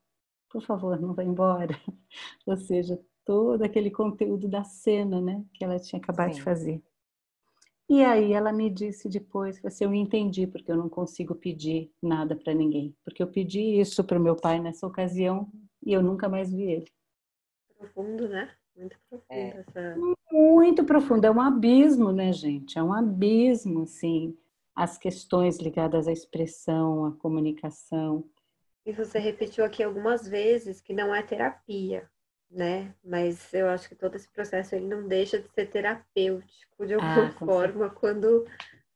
[0.49, 1.73] por favor, não vai embora.
[2.45, 6.35] Ou seja, todo aquele conteúdo da cena, né, que ela tinha acabado Sim.
[6.35, 6.83] de fazer.
[7.87, 12.35] E aí ela me disse depois, assim, eu entendi porque eu não consigo pedir nada
[12.35, 15.51] para ninguém, porque eu pedi isso para meu pai nessa ocasião
[15.85, 16.91] e eu nunca mais vi ele.
[17.77, 18.51] Profundo, né?
[18.75, 19.49] Muito profundo é.
[19.59, 19.95] essa.
[20.31, 22.77] Muito profundo, é um abismo, né, gente?
[22.77, 24.37] É um abismo, assim,
[24.75, 28.27] as questões ligadas à expressão, à comunicação.
[28.85, 32.09] E você repetiu aqui algumas vezes que não é terapia,
[32.51, 32.93] né?
[33.03, 37.27] Mas eu acho que todo esse processo ele não deixa de ser terapêutico de alguma
[37.27, 38.45] ah, forma quando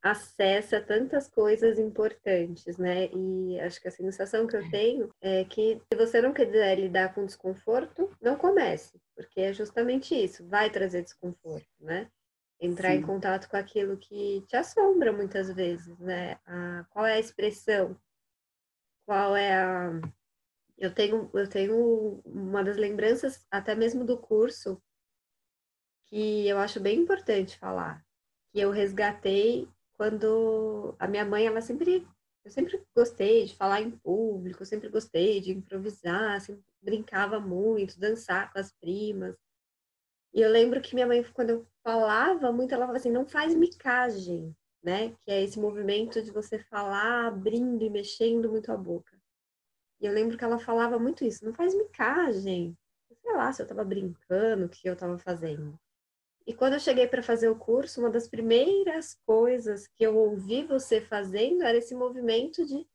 [0.01, 3.07] acessa tantas coisas importantes, né?
[3.07, 7.13] E acho que a sensação que eu tenho é que se você não quiser lidar
[7.13, 12.09] com desconforto, não comece, porque é justamente isso, vai trazer desconforto, né?
[12.61, 12.97] Entrar Sim.
[12.97, 16.39] em contato com aquilo que te assombra muitas vezes, né?
[16.45, 17.97] A, qual é a expressão?
[19.05, 19.99] Qual é a
[20.77, 24.81] eu tenho eu tenho uma das lembranças até mesmo do curso
[26.05, 28.03] que eu acho bem importante falar,
[28.51, 32.07] que eu resgatei quando a minha mãe, ela sempre,
[32.45, 38.49] eu sempre gostei de falar em público, sempre gostei de improvisar, sempre brincava muito, dançar
[38.53, 39.35] com as primas.
[40.33, 43.53] E eu lembro que minha mãe, quando eu falava muito, ela falava assim, não faz
[43.53, 45.09] micagem, né?
[45.25, 49.19] Que é esse movimento de você falar abrindo e mexendo muito a boca.
[49.99, 52.73] E eu lembro que ela falava muito isso, não faz micagem.
[53.21, 55.77] Sei lá se eu tava brincando, o que eu tava fazendo.
[56.49, 60.63] E quando eu cheguei para fazer o curso, uma das primeiras coisas que eu ouvi
[60.63, 62.87] você fazendo era esse movimento de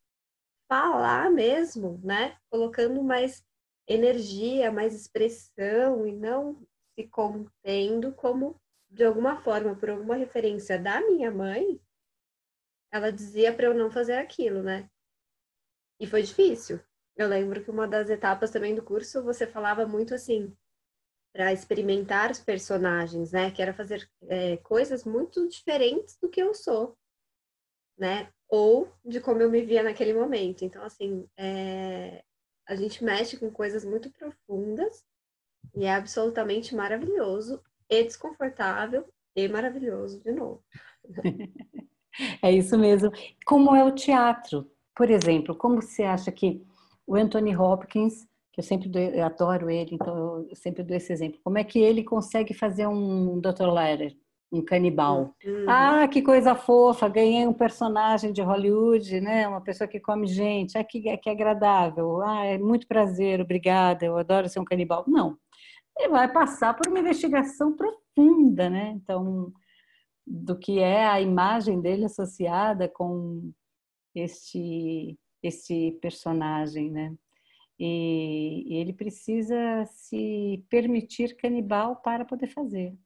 [0.68, 2.36] falar mesmo, né?
[2.50, 3.44] Colocando mais
[3.86, 6.66] energia, mais expressão e não
[6.98, 11.80] se contendo como de alguma forma, por alguma referência da minha mãe,
[12.92, 14.90] ela dizia para eu não fazer aquilo, né?
[16.00, 16.80] E foi difícil.
[17.14, 20.52] Eu lembro que uma das etapas também do curso você falava muito assim:
[21.34, 23.50] para experimentar os personagens, né?
[23.50, 26.96] Que era fazer é, coisas muito diferentes do que eu sou,
[27.98, 28.28] né?
[28.48, 30.64] Ou de como eu me via naquele momento.
[30.64, 32.22] Então, assim, é,
[32.68, 35.04] a gente mexe com coisas muito profundas
[35.74, 37.60] e é absolutamente maravilhoso
[37.90, 39.04] e desconfortável
[39.34, 40.64] e maravilhoso de novo.
[42.40, 43.10] É isso mesmo.
[43.44, 44.70] Como é o teatro?
[44.94, 46.64] Por exemplo, como você acha que
[47.04, 48.24] o Anthony Hopkins
[48.54, 51.40] que eu sempre dou, eu adoro ele, então eu sempre dou esse exemplo.
[51.42, 53.66] Como é que ele consegue fazer um Dr.
[53.68, 54.16] Letter,
[54.52, 55.34] um canibal?
[55.44, 55.66] Uhum.
[55.68, 59.48] Ah, que coisa fofa, ganhei um personagem de Hollywood, né?
[59.48, 64.16] Uma pessoa que come gente, ah, que, que agradável, ah, é muito prazer, obrigada, eu
[64.16, 65.02] adoro ser um canibal.
[65.08, 65.36] Não,
[65.98, 68.92] ele vai passar por uma investigação profunda, né?
[68.94, 69.52] Então,
[70.24, 73.50] do que é a imagem dele associada com
[74.14, 77.12] este, este personagem, né?
[77.78, 82.96] E, e ele precisa se permitir canibal para poder fazer.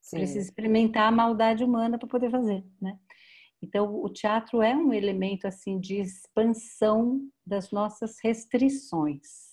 [0.00, 0.18] Sim.
[0.18, 2.98] Precisa experimentar a maldade humana para poder fazer, né?
[3.62, 9.52] Então, o teatro é um elemento assim de expansão das nossas restrições.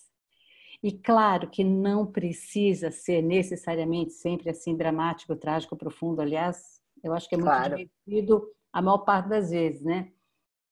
[0.82, 6.20] E claro que não precisa ser necessariamente sempre assim dramático, trágico, profundo.
[6.20, 7.76] Aliás, eu acho que é muito claro.
[7.76, 10.10] divertido a maior parte das vezes, né?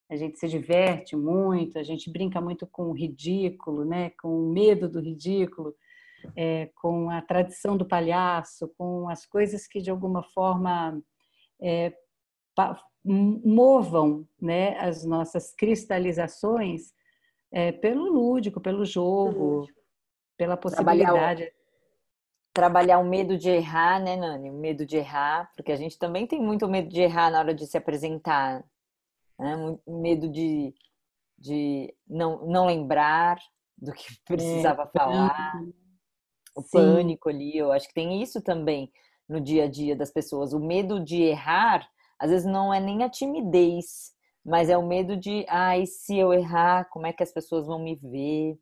[0.09, 4.11] A gente se diverte muito, a gente brinca muito com o ridículo, né?
[4.21, 5.75] Com o medo do ridículo,
[6.35, 10.99] é, com a tradição do palhaço, com as coisas que de alguma forma
[11.61, 11.93] é,
[13.05, 16.93] movam né, as nossas cristalizações
[17.51, 19.79] é, pelo lúdico, pelo jogo, lúdico.
[20.37, 21.13] pela possibilidade.
[21.13, 24.49] Trabalhar o, trabalhar o medo de errar, né, Nani?
[24.49, 27.53] O medo de errar, porque a gente também tem muito medo de errar na hora
[27.53, 28.63] de se apresentar.
[29.39, 29.55] Né?
[29.87, 30.73] Medo de,
[31.37, 33.39] de não, não lembrar
[33.77, 35.53] do que precisava é, falar.
[36.55, 36.71] O Sim.
[36.71, 38.91] pânico ali, eu acho que tem isso também
[39.27, 40.53] no dia a dia das pessoas.
[40.53, 41.87] O medo de errar
[42.19, 44.11] às vezes não é nem a timidez,
[44.45, 47.79] mas é o medo de, ai, se eu errar, como é que as pessoas vão
[47.79, 48.59] me ver?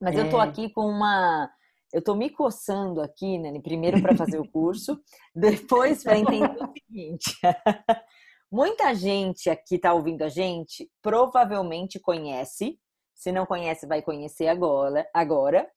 [0.00, 0.20] Mas é.
[0.20, 0.44] eu tô é.
[0.44, 1.50] aqui com uma.
[1.92, 3.58] Eu tô me coçando aqui, né?
[3.60, 5.00] Primeiro para fazer o curso,
[5.34, 7.36] depois para entender o seguinte.
[8.50, 12.78] Muita gente aqui tá ouvindo a gente, provavelmente conhece,
[13.14, 15.70] se não conhece, vai conhecer agora, agora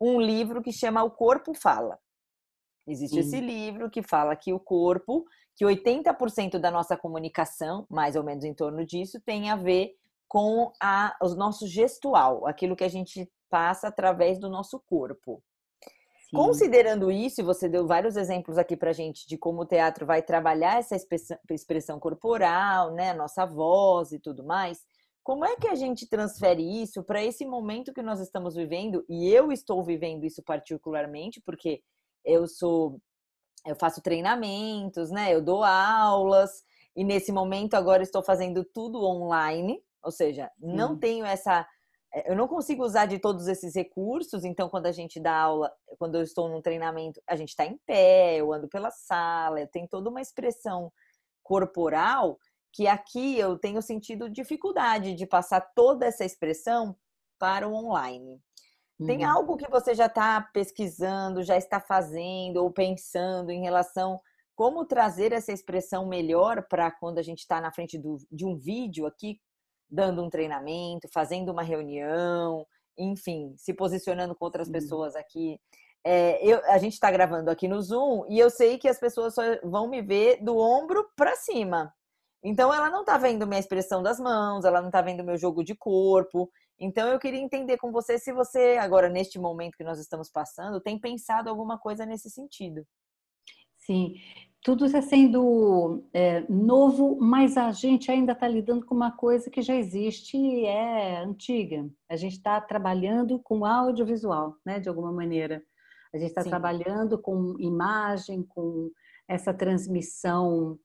[0.00, 1.98] um livro que chama O Corpo Fala.
[2.86, 3.20] Existe Sim.
[3.20, 5.24] esse livro que fala que o corpo
[5.56, 9.94] que 80% da nossa comunicação, mais ou menos em torno disso, tem a ver
[10.28, 15.42] com a, o nosso gestual, aquilo que a gente passa através do nosso corpo.
[16.30, 16.36] Sim.
[16.36, 20.20] Considerando isso, e você deu vários exemplos aqui para gente de como o teatro vai
[20.20, 20.94] trabalhar essa
[21.50, 24.84] expressão corporal, né, nossa voz e tudo mais,
[25.24, 29.04] como é que a gente transfere isso para esse momento que nós estamos vivendo?
[29.08, 31.82] E eu estou vivendo isso particularmente, porque
[32.24, 33.00] eu sou
[33.66, 35.34] eu faço treinamentos, né?
[35.34, 36.62] Eu dou aulas
[36.96, 40.98] e nesse momento agora estou fazendo tudo online, ou seja, não hum.
[40.98, 41.66] tenho essa
[42.24, 46.14] eu não consigo usar de todos esses recursos, então quando a gente dá aula, quando
[46.14, 49.88] eu estou num treinamento, a gente está em pé, eu ando pela sala, eu tenho
[49.88, 50.92] toda uma expressão
[51.42, 52.38] corporal
[52.72, 56.96] que aqui eu tenho sentido dificuldade de passar toda essa expressão
[57.38, 58.40] para o online.
[59.06, 59.30] Tem uhum.
[59.30, 64.20] algo que você já está pesquisando, já está fazendo ou pensando em relação
[64.56, 68.56] como trazer essa expressão melhor para quando a gente está na frente do, de um
[68.56, 69.40] vídeo aqui,
[69.90, 72.66] dando um treinamento, fazendo uma reunião,
[72.96, 74.72] enfim, se posicionando com outras uhum.
[74.72, 75.58] pessoas aqui.
[76.04, 79.34] É, eu, a gente está gravando aqui no Zoom e eu sei que as pessoas
[79.34, 81.92] só vão me ver do ombro para cima.
[82.42, 85.64] Então ela não está vendo minha expressão das mãos, ela não está vendo meu jogo
[85.64, 86.50] de corpo.
[86.78, 90.80] Então eu queria entender com você se você, agora neste momento que nós estamos passando,
[90.80, 92.86] tem pensado alguma coisa nesse sentido.
[93.76, 94.14] Sim,
[94.62, 99.62] tudo está sendo é, novo, mas a gente ainda está lidando com uma coisa que
[99.62, 101.88] já existe e é antiga.
[102.08, 105.62] A gente está trabalhando com audiovisual, né, de alguma maneira.
[106.12, 108.90] A gente está trabalhando com imagem, com
[109.28, 110.78] essa transmissão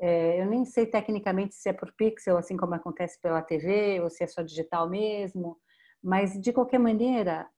[0.00, 4.08] é, eu nem sei tecnicamente se é por pixel, assim como acontece pela TV, ou
[4.08, 5.58] se é só digital mesmo,
[6.02, 7.48] mas de qualquer maneira,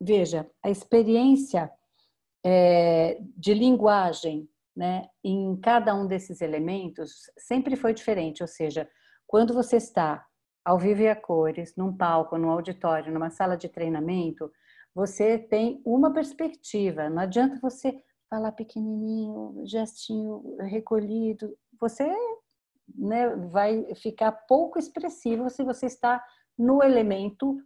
[0.00, 1.70] veja, a experiência
[2.44, 8.88] é, de linguagem né, em cada um desses elementos sempre foi diferente, ou seja,
[9.26, 10.24] quando você está
[10.64, 14.50] ao vivo e a cores, num palco, num auditório, numa sala de treinamento,
[14.94, 17.08] você tem uma perspectiva.
[17.08, 17.96] Não adianta você
[18.28, 22.12] falar pequenininho, gestinho recolhido você
[22.94, 26.24] né, vai ficar pouco expressivo se você está
[26.58, 27.60] no elemento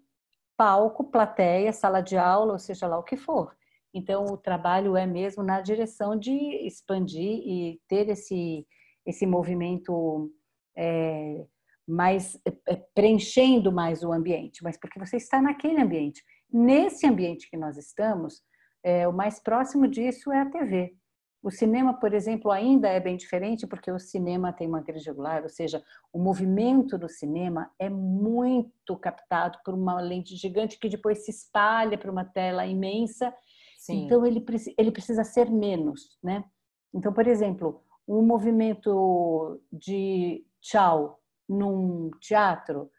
[0.57, 3.57] palco, plateia, sala de aula, ou seja lá o que for.
[3.93, 6.32] Então, o trabalho é mesmo na direção de
[6.66, 8.66] expandir e ter esse,
[9.05, 10.30] esse movimento
[10.76, 11.45] é,
[11.86, 16.22] mais é, preenchendo mais o ambiente, mas porque você está naquele ambiente.
[16.53, 18.43] Nesse ambiente que nós estamos,
[18.82, 20.95] é, o mais próximo disso é a TV.
[21.43, 25.43] O cinema, por exemplo, ainda é bem diferente porque o cinema tem uma grade angular,
[25.43, 25.82] ou seja,
[26.12, 31.97] o movimento do cinema é muito captado por uma lente gigante que depois se espalha
[31.97, 33.32] para uma tela imensa.
[33.81, 34.05] Sim.
[34.05, 34.45] Então ele,
[34.76, 36.45] ele precisa ser menos, né?
[36.93, 41.18] Então, por exemplo, um movimento de tchau
[41.49, 42.91] num teatro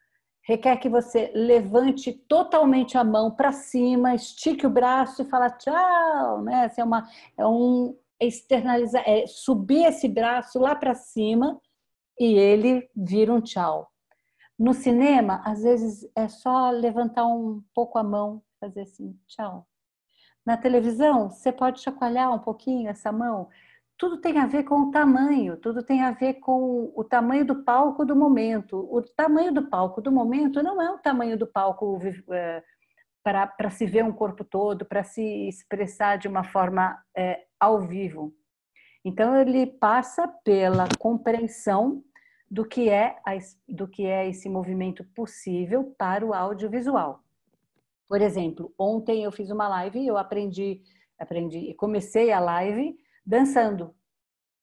[0.41, 6.41] requer que você levante totalmente a mão para cima, estique o braço e fala tchau,
[6.41, 6.65] né?
[6.65, 7.07] Essa é, uma,
[7.37, 11.61] é um externalizar, é subir esse braço lá para cima
[12.19, 13.87] e ele vira um tchau.
[14.57, 19.67] No cinema, às vezes é só levantar um pouco a mão, fazer assim, tchau.
[20.45, 23.47] Na televisão, você pode chacoalhar um pouquinho essa mão.
[23.97, 27.63] Tudo tem a ver com o tamanho, tudo tem a ver com o tamanho do
[27.63, 28.77] palco do momento.
[28.91, 31.99] O tamanho do palco do momento não é o tamanho do palco
[32.31, 32.63] é,
[33.23, 38.33] para se ver um corpo todo, para se expressar de uma forma é, ao vivo.
[39.05, 42.03] Então, ele passa pela compreensão
[42.49, 43.17] do que é,
[43.69, 47.20] do que é esse movimento possível para o audiovisual.
[48.11, 50.81] Por exemplo, ontem eu fiz uma live e eu aprendi,
[51.17, 52.93] aprendi, comecei a live
[53.25, 53.95] dançando.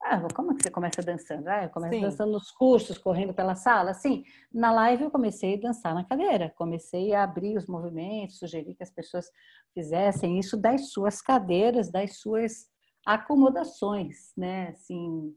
[0.02, 1.48] Ah, como é que você começa dançando?
[1.48, 2.02] Ah, eu começo Sim.
[2.02, 3.94] dançando nos cursos, correndo pela sala.
[3.94, 4.22] Sim,
[4.52, 6.52] na live eu comecei a dançar na cadeira.
[6.58, 9.30] Comecei a abrir os movimentos, sugerir que as pessoas
[9.72, 12.66] fizessem isso das suas cadeiras, das suas
[13.06, 14.68] acomodações, né?
[14.72, 15.34] Assim,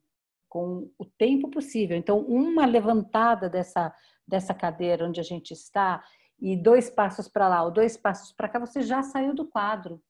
[0.49, 1.95] com o tempo possível.
[1.95, 3.95] Então, uma levantada dessa,
[4.27, 6.03] dessa cadeira onde a gente está
[6.41, 10.01] e dois passos para lá ou dois passos para cá, você já saiu do quadro.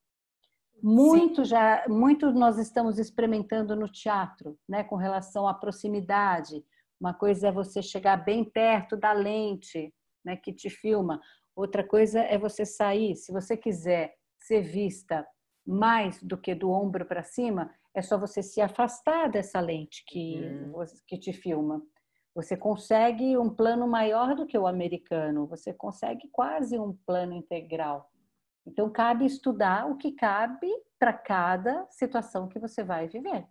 [0.82, 1.50] Muito Sim.
[1.50, 6.64] já, muito nós estamos experimentando no teatro, né, com relação à proximidade.
[7.00, 9.94] Uma coisa é você chegar bem perto da lente,
[10.26, 11.20] né, que te filma.
[11.56, 15.28] Outra coisa é você sair, se você quiser ser vista
[15.68, 20.40] mais do que do ombro para cima, é só você se afastar dessa lente que,
[20.40, 20.84] uhum.
[21.06, 21.82] que te filma.
[22.34, 28.10] Você consegue um plano maior do que o americano, você consegue quase um plano integral.
[28.66, 30.70] Então, cabe estudar o que cabe
[31.00, 33.46] para cada situação que você vai viver.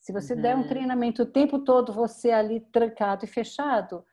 [0.00, 0.40] Se você uhum.
[0.40, 0.68] der um uhum.
[0.68, 4.04] treinamento o tempo todo, você ali trancado e fechado,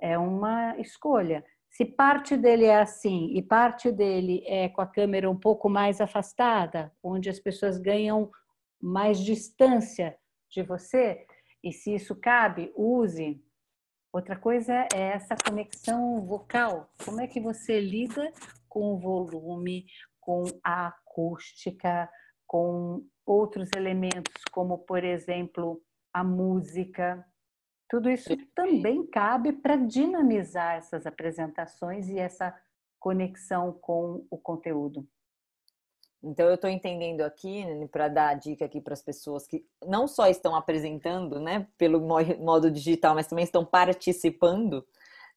[0.00, 1.44] é uma escolha.
[1.70, 6.00] Se parte dele é assim e parte dele é com a câmera um pouco mais
[6.00, 8.30] afastada, onde as pessoas ganham
[8.80, 10.16] mais distância
[10.50, 11.26] de você,
[11.62, 13.42] e se isso cabe, use.
[14.12, 16.90] Outra coisa é essa conexão vocal.
[17.04, 18.32] Como é que você lida
[18.68, 19.86] com o volume,
[20.20, 22.10] com a acústica,
[22.46, 25.82] com outros elementos, como, por exemplo,
[26.12, 27.26] a música.
[27.88, 32.54] Tudo isso também cabe para dinamizar essas apresentações e essa
[32.98, 35.06] conexão com o conteúdo.
[36.26, 40.08] Então eu estou entendendo aqui, para dar a dica aqui para as pessoas que não
[40.08, 44.84] só estão apresentando, né, pelo modo digital, mas também estão participando,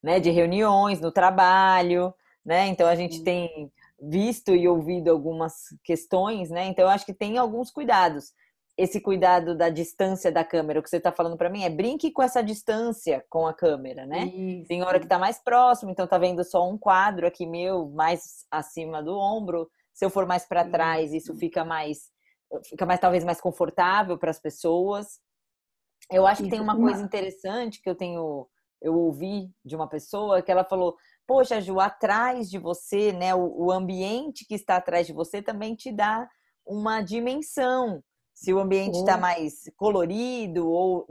[0.02, 2.12] né, de reuniões no trabalho,
[2.44, 2.66] né?
[2.68, 3.70] Então a gente tem
[4.02, 6.66] visto e ouvido algumas questões, né?
[6.66, 8.32] Então eu acho que tem alguns cuidados.
[8.76, 12.10] Esse cuidado da distância da câmera, o que você está falando para mim é brinque
[12.10, 14.24] com essa distância com a câmera, né?
[14.24, 14.68] Isso.
[14.68, 18.46] Tem hora que está mais próximo, então tá vendo só um quadro aqui meu mais
[18.50, 22.10] acima do ombro se eu for mais para trás, isso fica mais
[22.64, 25.20] fica mais talvez mais confortável para as pessoas.
[26.10, 28.48] Eu acho que tem uma coisa interessante que eu tenho
[28.82, 33.66] eu ouvi de uma pessoa que ela falou: "Poxa, Ju, atrás de você, né, o,
[33.66, 36.28] o ambiente que está atrás de você também te dá
[36.66, 38.02] uma dimensão.
[38.34, 41.06] Se o ambiente está mais colorido ou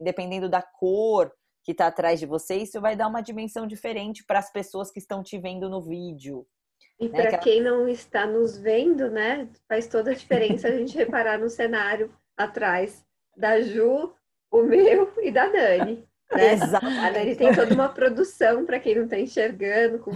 [0.00, 1.30] dependendo da cor
[1.62, 4.98] que está atrás de você, isso vai dar uma dimensão diferente para as pessoas que
[4.98, 6.46] estão te vendo no vídeo.
[6.98, 10.96] E né, para quem não está nos vendo, né, faz toda a diferença a gente
[10.96, 13.04] reparar no cenário atrás
[13.36, 14.12] da Ju,
[14.50, 16.06] o meu e da Dani.
[16.30, 16.52] Né?
[16.52, 16.86] Exato.
[16.86, 20.12] A Dani tem toda uma produção para quem não está enxergando, com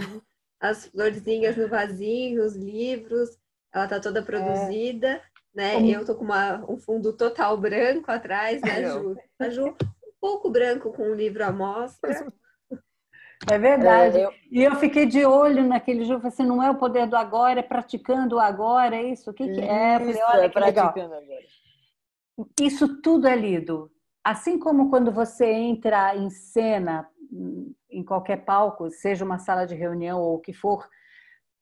[0.59, 3.37] as florzinhas no vasinho, os livros,
[3.73, 5.21] ela está toda produzida, é.
[5.53, 5.73] né?
[5.73, 5.91] Como...
[5.91, 9.17] Eu tô com uma, um fundo total branco atrás, né, Ju?
[9.39, 12.09] A Ju um pouco branco com o livro à mostra.
[13.49, 14.17] É verdade.
[14.17, 14.31] É, eu...
[14.51, 17.63] E eu fiquei de olho naquele jogo, assim, não é o poder do agora, é
[17.63, 19.29] praticando o agora, é isso?
[19.29, 19.99] O que, que é?
[19.99, 21.23] Falei, Olha, é praticando legal.
[21.23, 21.45] agora.
[22.59, 23.91] Isso tudo é lido.
[24.23, 27.07] Assim como quando você entra em cena,
[27.89, 30.87] em qualquer palco, seja uma sala de reunião ou o que for,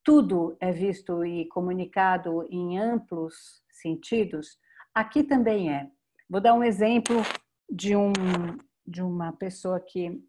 [0.04, 4.58] tudo é visto e comunicado em amplos sentidos.
[4.94, 5.90] Aqui também é.
[6.30, 7.22] Vou dar um exemplo
[7.70, 8.12] de, um,
[8.86, 10.22] de uma pessoa que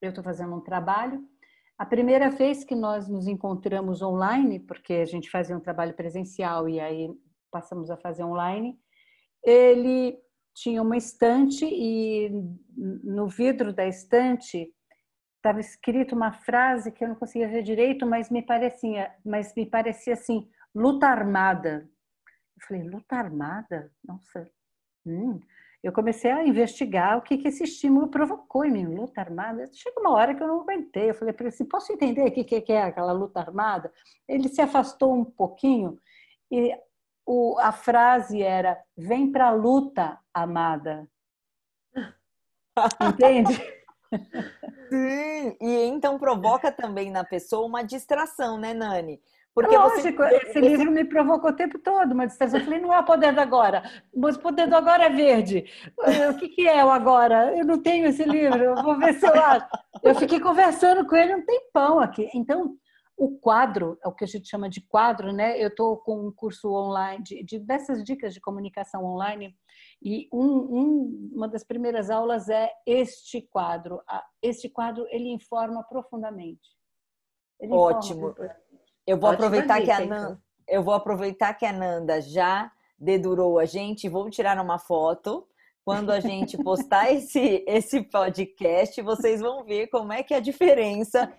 [0.00, 1.22] eu estou fazendo um trabalho.
[1.78, 6.68] A primeira vez que nós nos encontramos online, porque a gente fazia um trabalho presencial
[6.68, 7.10] e aí
[7.50, 8.78] passamos a fazer online,
[9.42, 10.18] ele
[10.54, 12.30] tinha uma estante e
[12.76, 14.70] no vidro da estante
[15.36, 19.64] estava escrito uma frase que eu não conseguia ver direito, mas me parecia, mas me
[19.64, 21.88] parecia assim, luta armada.
[22.60, 23.90] Eu falei, luta armada?
[24.04, 24.50] Nossa.
[25.06, 25.40] Hum
[25.82, 29.66] eu comecei a investigar o que, que esse estímulo provocou em mim, luta armada.
[29.72, 31.10] Chega uma hora que eu não aguentei.
[31.10, 33.90] Eu falei para ele assim: posso entender o que, que é aquela luta armada?
[34.28, 35.98] Ele se afastou um pouquinho
[36.50, 36.76] e
[37.24, 41.08] o, a frase era: vem para a luta, amada.
[43.00, 43.54] Entende?
[44.88, 49.20] Sim, e então provoca também na pessoa uma distração, né, Nani?
[49.54, 50.36] Porque Lógico, você...
[50.36, 52.58] esse livro me provocou o tempo todo, uma distração.
[52.58, 53.82] Eu falei, não é o poder do agora,
[54.14, 55.64] mas o poder do agora é verde.
[56.30, 57.56] O que, que é o agora?
[57.56, 59.66] Eu não tenho esse livro, eu vou ver se eu acho.
[60.02, 62.30] Eu fiquei conversando com ele um tempão aqui.
[62.32, 62.76] Então,
[63.16, 65.60] o quadro, é o que a gente chama de quadro, né?
[65.62, 69.54] Eu estou com um curso online de, de dessas dicas de comunicação online
[70.00, 74.00] e um, um, uma das primeiras aulas é este quadro.
[74.40, 76.70] Este quadro ele informa profundamente.
[77.60, 78.30] Ele Ótimo.
[78.30, 78.69] Informa
[79.06, 80.38] eu vou Ótima aproveitar dica, que a Nanda, então.
[80.68, 85.46] eu vou aproveitar que a Nanda já dedurou a gente, vou tirar uma foto.
[85.84, 90.40] Quando a gente postar esse esse podcast, vocês vão ver como é que é a
[90.40, 91.32] diferença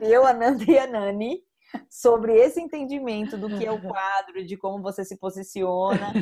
[0.00, 1.42] eu, a Nanda e a Nani
[1.90, 6.12] sobre esse entendimento do que é o quadro, de como você se posiciona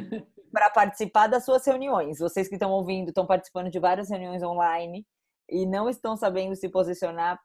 [0.53, 2.19] para participar das suas reuniões.
[2.19, 5.07] Vocês que estão ouvindo, estão participando de várias reuniões online
[5.51, 7.41] e não estão sabendo se posicionar,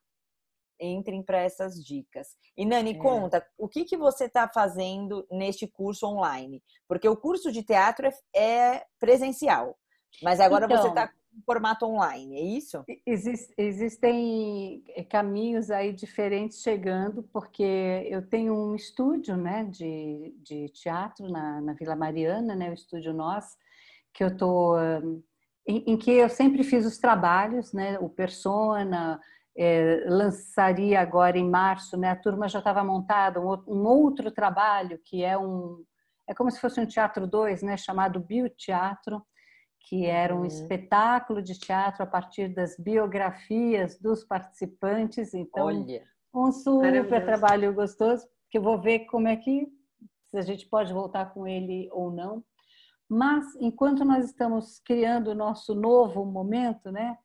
[0.80, 2.30] entrem para essas dicas.
[2.56, 2.98] E Nani, é.
[2.98, 6.64] conta, o que, que você está fazendo neste curso online?
[6.88, 9.78] Porque o curso de teatro é, é presencial,
[10.22, 12.84] mas agora então, você está em formato online, é isso?
[13.06, 21.30] Exist, existem caminhos aí diferentes chegando, porque eu tenho um estúdio né, de, de teatro
[21.30, 23.46] na, na Vila Mariana, né, o estúdio Nós,
[24.14, 24.76] que eu estou...
[25.68, 29.22] Em, em que eu sempre fiz os trabalhos, né, o persona,
[29.58, 32.12] é, lançaria agora em março, né?
[32.12, 35.84] A turma já estava montada, um, outro trabalho que é um
[36.28, 37.76] é como se fosse um teatro 2, né?
[37.76, 39.22] Chamado Bioteatro,
[39.82, 40.46] que era um uhum.
[40.46, 45.34] espetáculo de teatro a partir das biografias dos participantes.
[45.34, 46.04] Então, Olha.
[46.32, 49.68] um super trabalho gostoso que eu vou ver como é que
[50.30, 52.44] se a gente pode voltar com ele ou não.
[53.10, 57.18] Mas enquanto nós estamos criando o nosso novo momento, né?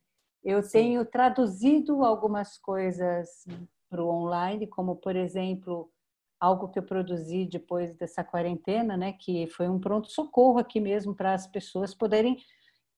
[0.44, 3.46] Eu tenho traduzido algumas coisas
[3.88, 5.90] para o online, como, por exemplo,
[6.38, 11.32] algo que eu produzi depois dessa quarentena, né, que foi um pronto-socorro aqui mesmo para
[11.32, 12.36] as pessoas poderem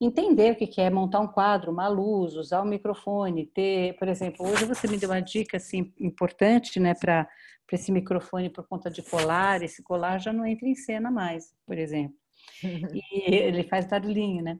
[0.00, 4.46] entender o que é montar um quadro, uma luz, usar o microfone, ter, por exemplo,
[4.46, 7.28] hoje você me deu uma dica assim importante, né, para
[7.72, 11.78] esse microfone por conta de colar, esse colar já não entra em cena mais, por
[11.78, 12.16] exemplo.
[13.12, 14.58] E ele faz barulhinho, né?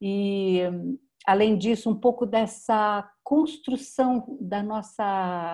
[0.00, 0.62] E
[1.26, 5.04] além disso, um pouco dessa construção da nossa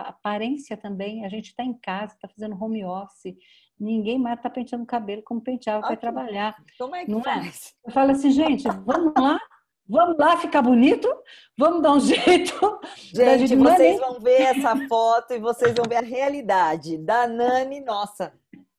[0.07, 1.25] aparência também.
[1.25, 3.37] A gente está em casa, está fazendo home office,
[3.79, 6.57] ninguém mais está penteando o cabelo como penteava para trabalhar.
[6.79, 7.25] Como é que não é?
[7.25, 7.75] faz?
[7.85, 7.89] É?
[7.89, 9.39] Eu falo assim, gente, vamos lá,
[9.87, 11.09] vamos lá ficar bonito,
[11.57, 12.81] vamos dar um jeito.
[12.97, 18.33] Gente, vocês vão ver essa foto e vocês vão ver a realidade da Nani, nossa.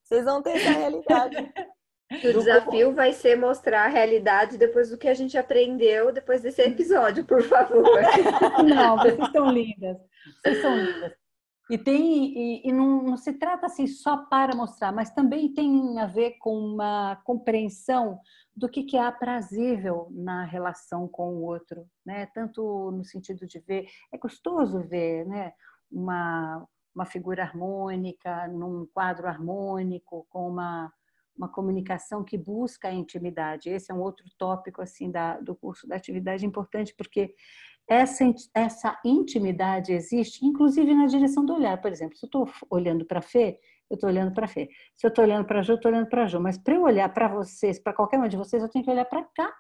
[0.04, 1.54] Vocês vão ter essa realidade.
[2.12, 6.62] O desafio vai ser mostrar a realidade depois do que a gente aprendeu depois desse
[6.62, 7.84] episódio, por favor.
[8.68, 9.98] Não, vocês são lindas.
[10.42, 11.14] Vocês são lindas.
[11.70, 16.00] E tem e, e não, não, se trata assim só para mostrar, mas também tem
[16.00, 18.20] a ver com uma compreensão
[18.56, 22.26] do que, que é aprazível na relação com o outro, né?
[22.34, 25.54] Tanto no sentido de ver, é gostoso ver, né?
[25.92, 30.92] Uma uma figura harmônica num quadro harmônico com uma
[31.40, 33.70] uma comunicação que busca a intimidade.
[33.70, 37.34] Esse é um outro tópico assim da, do curso da atividade importante, porque
[37.90, 41.82] essa, essa intimidade existe, inclusive na direção do olhar.
[41.82, 43.58] Por exemplo, se eu estou olhando para a Fê,
[43.90, 44.70] eu estou olhando para a Fê.
[44.96, 46.40] Se eu estou olhando para a Ju, eu estou olhando para a Ju.
[46.40, 49.06] Mas para eu olhar para vocês, para qualquer um de vocês, eu tenho que olhar
[49.06, 49.52] para cá.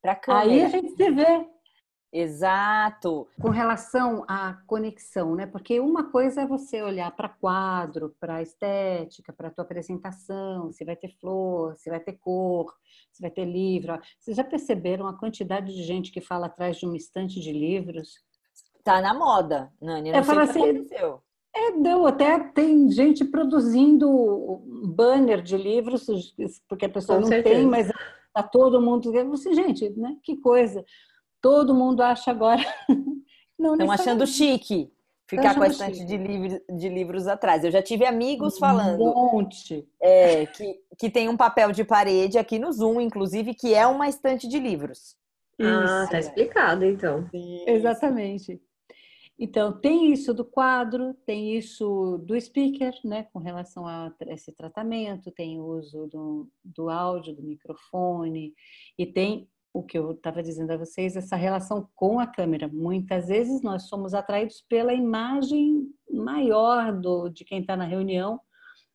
[0.00, 0.40] Para cá.
[0.40, 1.48] Aí a gente se vê.
[2.12, 3.28] Exato.
[3.40, 5.46] Com relação à conexão, né?
[5.46, 10.84] Porque uma coisa é você olhar para quadro, para estética, para a tua apresentação, se
[10.84, 12.74] vai ter flor, se vai ter cor,
[13.12, 13.98] se vai ter livro.
[14.18, 18.18] Vocês já perceberam a quantidade de gente que fala atrás de uma estante de livros?
[18.82, 20.10] Tá na moda, Nani.
[20.10, 21.22] Não eu sei o que assim, aconteceu.
[21.54, 24.62] É, deu até tem gente produzindo
[24.96, 26.06] banner de livros,
[26.68, 27.54] porque a pessoa Com não certeza.
[27.56, 27.88] tem, mas
[28.32, 29.12] tá todo mundo.
[29.32, 30.16] Assim, gente, né?
[30.22, 30.84] Que coisa
[31.40, 32.64] todo mundo acha agora.
[33.58, 34.90] Estão achando chique
[35.30, 37.62] ficar com a estante de livros, de livros atrás.
[37.62, 39.00] Eu já tive amigos falando.
[39.02, 39.86] Um monte.
[40.00, 44.08] É, que, que tem um papel de parede aqui no Zoom, inclusive, que é uma
[44.08, 45.16] estante de livros.
[45.60, 47.28] Ah, tá explicado, então.
[47.32, 47.64] Isso.
[47.68, 48.60] Exatamente.
[49.38, 55.30] Então, tem isso do quadro, tem isso do speaker, né, com relação a esse tratamento,
[55.30, 58.52] tem o uso do, do áudio, do microfone,
[58.98, 62.68] e tem o que eu estava dizendo a vocês, essa relação com a câmera.
[62.68, 68.40] Muitas vezes nós somos atraídos pela imagem maior do, de quem está na reunião,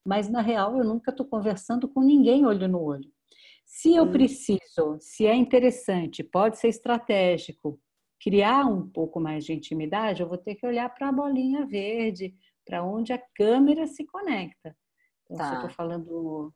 [0.05, 3.09] mas na real eu nunca estou conversando com ninguém olho no olho.
[3.65, 7.79] Se eu preciso, se é interessante, pode ser estratégico,
[8.21, 12.35] criar um pouco mais de intimidade, eu vou ter que olhar para a bolinha verde,
[12.65, 14.75] para onde a câmera se conecta.
[15.25, 15.45] Então, tá.
[15.45, 16.53] se eu estou falando,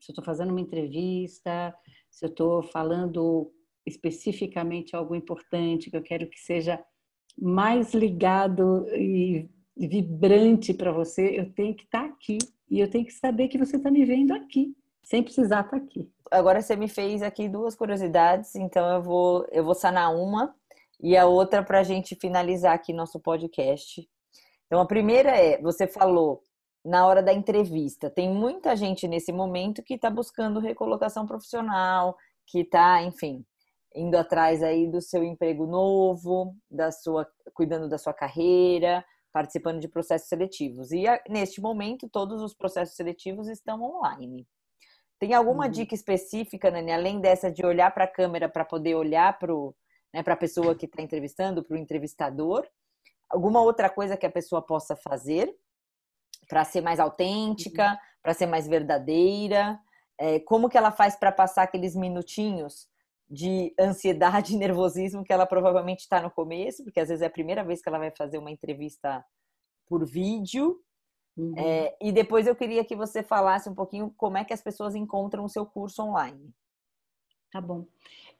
[0.00, 1.74] se eu estou fazendo uma entrevista,
[2.14, 3.52] se eu estou falando
[3.84, 6.82] especificamente algo importante que eu quero que seja
[7.36, 12.38] mais ligado e vibrante para você, eu tenho que estar tá aqui
[12.70, 15.76] e eu tenho que saber que você está me vendo aqui, sem precisar estar tá
[15.76, 16.08] aqui.
[16.30, 20.54] Agora você me fez aqui duas curiosidades, então eu vou eu vou sanar uma
[21.02, 24.08] e a outra para a gente finalizar aqui nosso podcast.
[24.66, 26.44] Então a primeira é, você falou
[26.84, 32.16] na hora da entrevista, tem muita gente nesse momento que está buscando recolocação profissional,
[32.46, 33.44] que está, enfim,
[33.94, 39.88] indo atrás aí do seu emprego novo, da sua cuidando da sua carreira, participando de
[39.88, 40.92] processos seletivos.
[40.92, 44.46] E neste momento todos os processos seletivos estão online.
[45.18, 45.70] Tem alguma uhum.
[45.70, 49.54] dica específica, Nani, além dessa de olhar para a câmera para poder olhar para
[50.12, 52.66] né, a pessoa que está entrevistando, para o entrevistador?
[53.30, 55.54] Alguma outra coisa que a pessoa possa fazer
[56.48, 57.96] para ser mais autêntica, uhum.
[58.22, 59.78] para ser mais verdadeira?
[60.18, 62.88] É, como que ela faz para passar aqueles minutinhos
[63.28, 67.30] de ansiedade e nervosismo que ela provavelmente está no começo, porque às vezes é a
[67.30, 69.24] primeira vez que ela vai fazer uma entrevista
[69.86, 70.80] por vídeo.
[71.36, 71.54] Uhum.
[71.58, 74.94] É, e depois eu queria que você falasse um pouquinho como é que as pessoas
[74.94, 76.54] encontram o seu curso online.
[77.50, 77.86] Tá bom.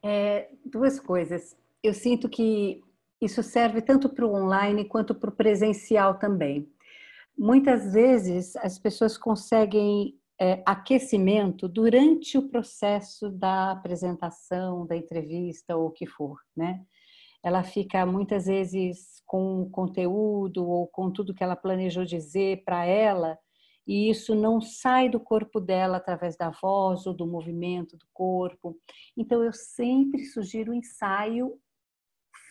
[0.02, 1.57] É, duas coisas.
[1.82, 2.82] Eu sinto que
[3.20, 6.70] isso serve tanto para o online quanto para o presencial também.
[7.37, 15.89] Muitas vezes as pessoas conseguem é, aquecimento durante o processo da apresentação, da entrevista ou
[15.89, 16.85] o que for, né?
[17.43, 23.39] Ela fica muitas vezes com conteúdo ou com tudo que ela planejou dizer para ela
[23.87, 28.78] e isso não sai do corpo dela através da voz ou do movimento do corpo.
[29.16, 31.59] Então eu sempre sugiro o ensaio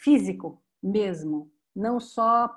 [0.03, 2.49] físico mesmo, não só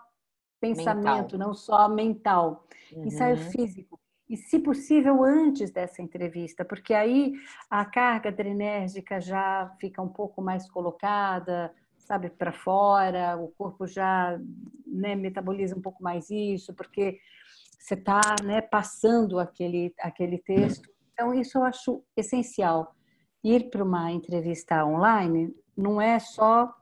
[0.74, 1.38] pensamento, mental.
[1.38, 3.04] não só mental, uhum.
[3.04, 3.98] ensaio físico
[4.28, 7.34] e, se possível, antes dessa entrevista, porque aí
[7.70, 14.38] a carga adrenérgica já fica um pouco mais colocada, sabe, para fora, o corpo já
[14.86, 17.20] né, metaboliza um pouco mais isso, porque
[17.78, 20.90] você está né, passando aquele, aquele texto.
[21.12, 22.94] Então, isso eu acho essencial.
[23.44, 26.74] Ir para uma entrevista online não é só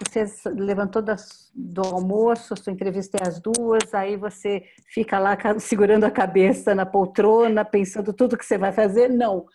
[0.00, 6.04] você levantou das, do almoço, sua entrevista é às duas, aí você fica lá segurando
[6.04, 9.08] a cabeça na poltrona, pensando tudo que você vai fazer.
[9.08, 9.46] Não.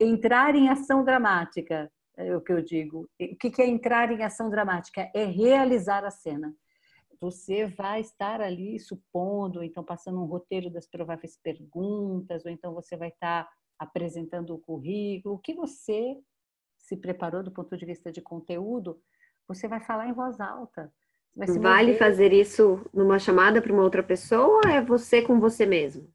[0.00, 3.08] Entrar em ação dramática, é o que eu digo.
[3.20, 5.10] O que é entrar em ação dramática?
[5.14, 6.54] É realizar a cena.
[7.20, 12.74] Você vai estar ali supondo, ou então passando um roteiro das prováveis perguntas, ou então
[12.74, 16.16] você vai estar apresentando o currículo, o que você
[16.78, 19.00] se preparou do ponto de vista de conteúdo
[19.46, 20.92] você vai falar em voz alta.
[21.34, 26.06] Vale fazer isso numa chamada para uma outra pessoa ou é você com você mesmo?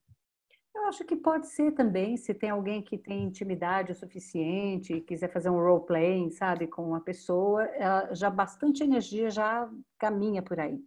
[0.75, 5.01] Eu acho que pode ser também, se tem alguém que tem intimidade o suficiente e
[5.01, 7.67] quiser fazer um role playing, sabe, com uma pessoa,
[8.11, 9.67] já bastante energia já
[9.97, 10.79] caminha por aí.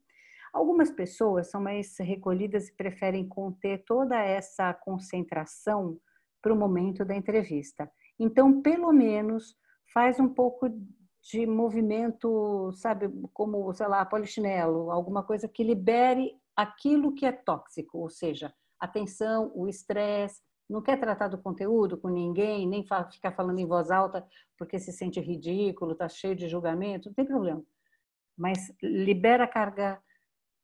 [0.53, 5.99] Algumas pessoas são mais recolhidas e preferem conter toda essa concentração
[6.41, 7.91] para o momento da entrevista.
[8.19, 9.57] Então, pelo menos,
[9.93, 10.69] faz um pouco
[11.23, 17.99] de movimento, sabe, como, sei lá, polichinelo, alguma coisa que libere aquilo que é tóxico,
[17.99, 23.33] ou seja, a tensão, o estresse, não quer tratar do conteúdo com ninguém, nem ficar
[23.33, 27.63] falando em voz alta porque se sente ridículo, está cheio de julgamento, não tem problema.
[28.37, 30.01] Mas libera a carga,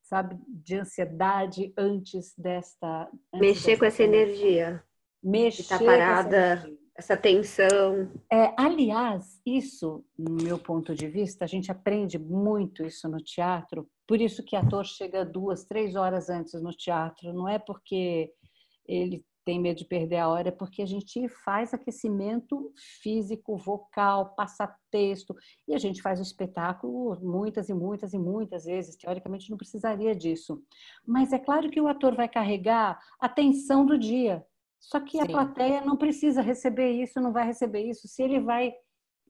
[0.03, 3.09] sabe, de ansiedade antes desta.
[3.35, 4.85] Antes Mexer desta com essa energia.
[5.23, 5.63] Mexer.
[5.63, 6.86] Está parada essa
[7.17, 8.11] tensão.
[8.33, 13.89] É, aliás, isso, no meu ponto de vista, a gente aprende muito isso no teatro.
[14.07, 17.33] Por isso que ator chega duas, três horas antes no teatro.
[17.33, 18.33] Não é porque
[18.87, 24.35] ele tem medo de perder a hora, é porque a gente faz aquecimento físico, vocal,
[24.35, 25.37] passa texto,
[25.69, 28.97] e a gente faz o espetáculo muitas e muitas e muitas vezes.
[28.97, 30.61] Teoricamente, não precisaria disso.
[31.07, 34.45] Mas é claro que o ator vai carregar a tensão do dia.
[34.87, 35.23] Só que Sim.
[35.23, 38.07] a plateia não precisa receber isso, não vai receber isso.
[38.07, 38.73] Se ele vai.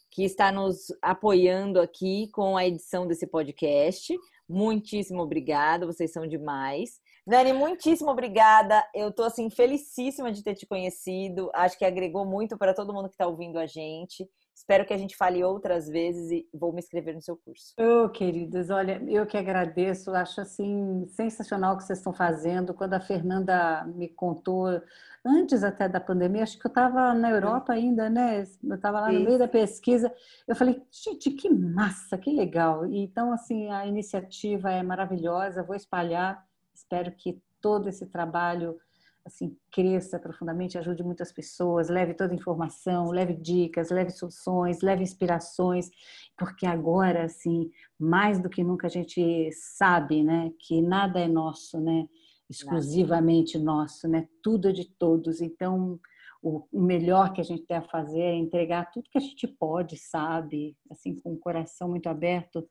[0.10, 4.18] que está nos apoiando aqui com a edição desse podcast.
[4.50, 7.00] Muitíssimo obrigada, vocês são demais.
[7.28, 8.84] Dani, muitíssimo obrigada.
[8.95, 11.52] Eu tô assim felicíssima de ter te conhecido.
[11.54, 14.28] Acho que agregou muito para todo mundo que está ouvindo a gente.
[14.58, 17.76] Espero que a gente fale outras vezes e vou me inscrever no seu curso.
[17.80, 20.10] Oh, queridas, olha, eu que agradeço.
[20.12, 22.74] Acho assim sensacional o que vocês estão fazendo.
[22.74, 24.82] Quando a Fernanda me contou,
[25.24, 28.45] antes até da pandemia, acho que eu estava na Europa ainda, né?
[28.64, 30.12] Eu estava lá no meio da pesquisa.
[30.47, 32.86] Eu falei, gente, que massa, que legal.
[32.88, 35.62] Então, assim, a iniciativa é maravilhosa.
[35.62, 36.47] Vou espalhar
[36.78, 38.80] Espero que todo esse trabalho
[39.28, 45.04] assim cresça profundamente, ajude muitas pessoas, leve toda a informação, leve dicas, leve soluções, leve
[45.04, 45.90] inspirações,
[46.38, 47.70] porque agora assim,
[48.00, 52.08] mais do que nunca a gente sabe, né, que nada é nosso, né,
[52.50, 54.28] exclusivamente nosso, né?
[54.42, 55.42] Tudo é de todos.
[55.42, 56.00] Então,
[56.42, 59.98] o melhor que a gente tem a fazer é entregar tudo que a gente pode,
[59.98, 62.66] sabe, assim com o coração muito aberto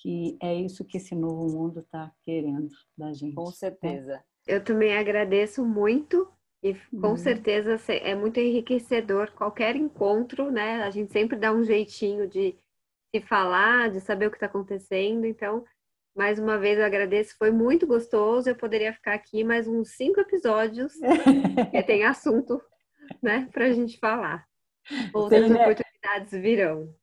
[0.00, 3.34] que é isso que esse novo mundo está querendo da gente.
[3.34, 4.22] Com né?
[4.50, 6.28] Eu também agradeço muito
[6.62, 7.16] e com uhum.
[7.16, 10.82] certeza é muito enriquecedor qualquer encontro, né?
[10.82, 12.54] A gente sempre dá um jeitinho de
[13.14, 15.24] se falar, de saber o que está acontecendo.
[15.24, 15.64] Então,
[16.14, 18.48] mais uma vez eu agradeço, foi muito gostoso.
[18.48, 20.92] Eu poderia ficar aqui mais uns cinco episódios,
[21.70, 22.60] que tem assunto,
[23.22, 24.44] né, para a gente falar.
[25.14, 26.94] Outras Sim, oportunidades virão.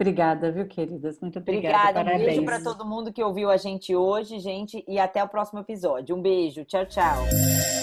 [0.00, 1.20] Obrigada, viu, queridas?
[1.20, 1.76] Muito obrigada.
[1.76, 2.04] Obrigada.
[2.04, 2.22] Parabéns.
[2.22, 5.60] Um beijo para todo mundo que ouviu a gente hoje, gente, e até o próximo
[5.60, 6.16] episódio.
[6.16, 6.64] Um beijo.
[6.64, 7.79] Tchau, tchau.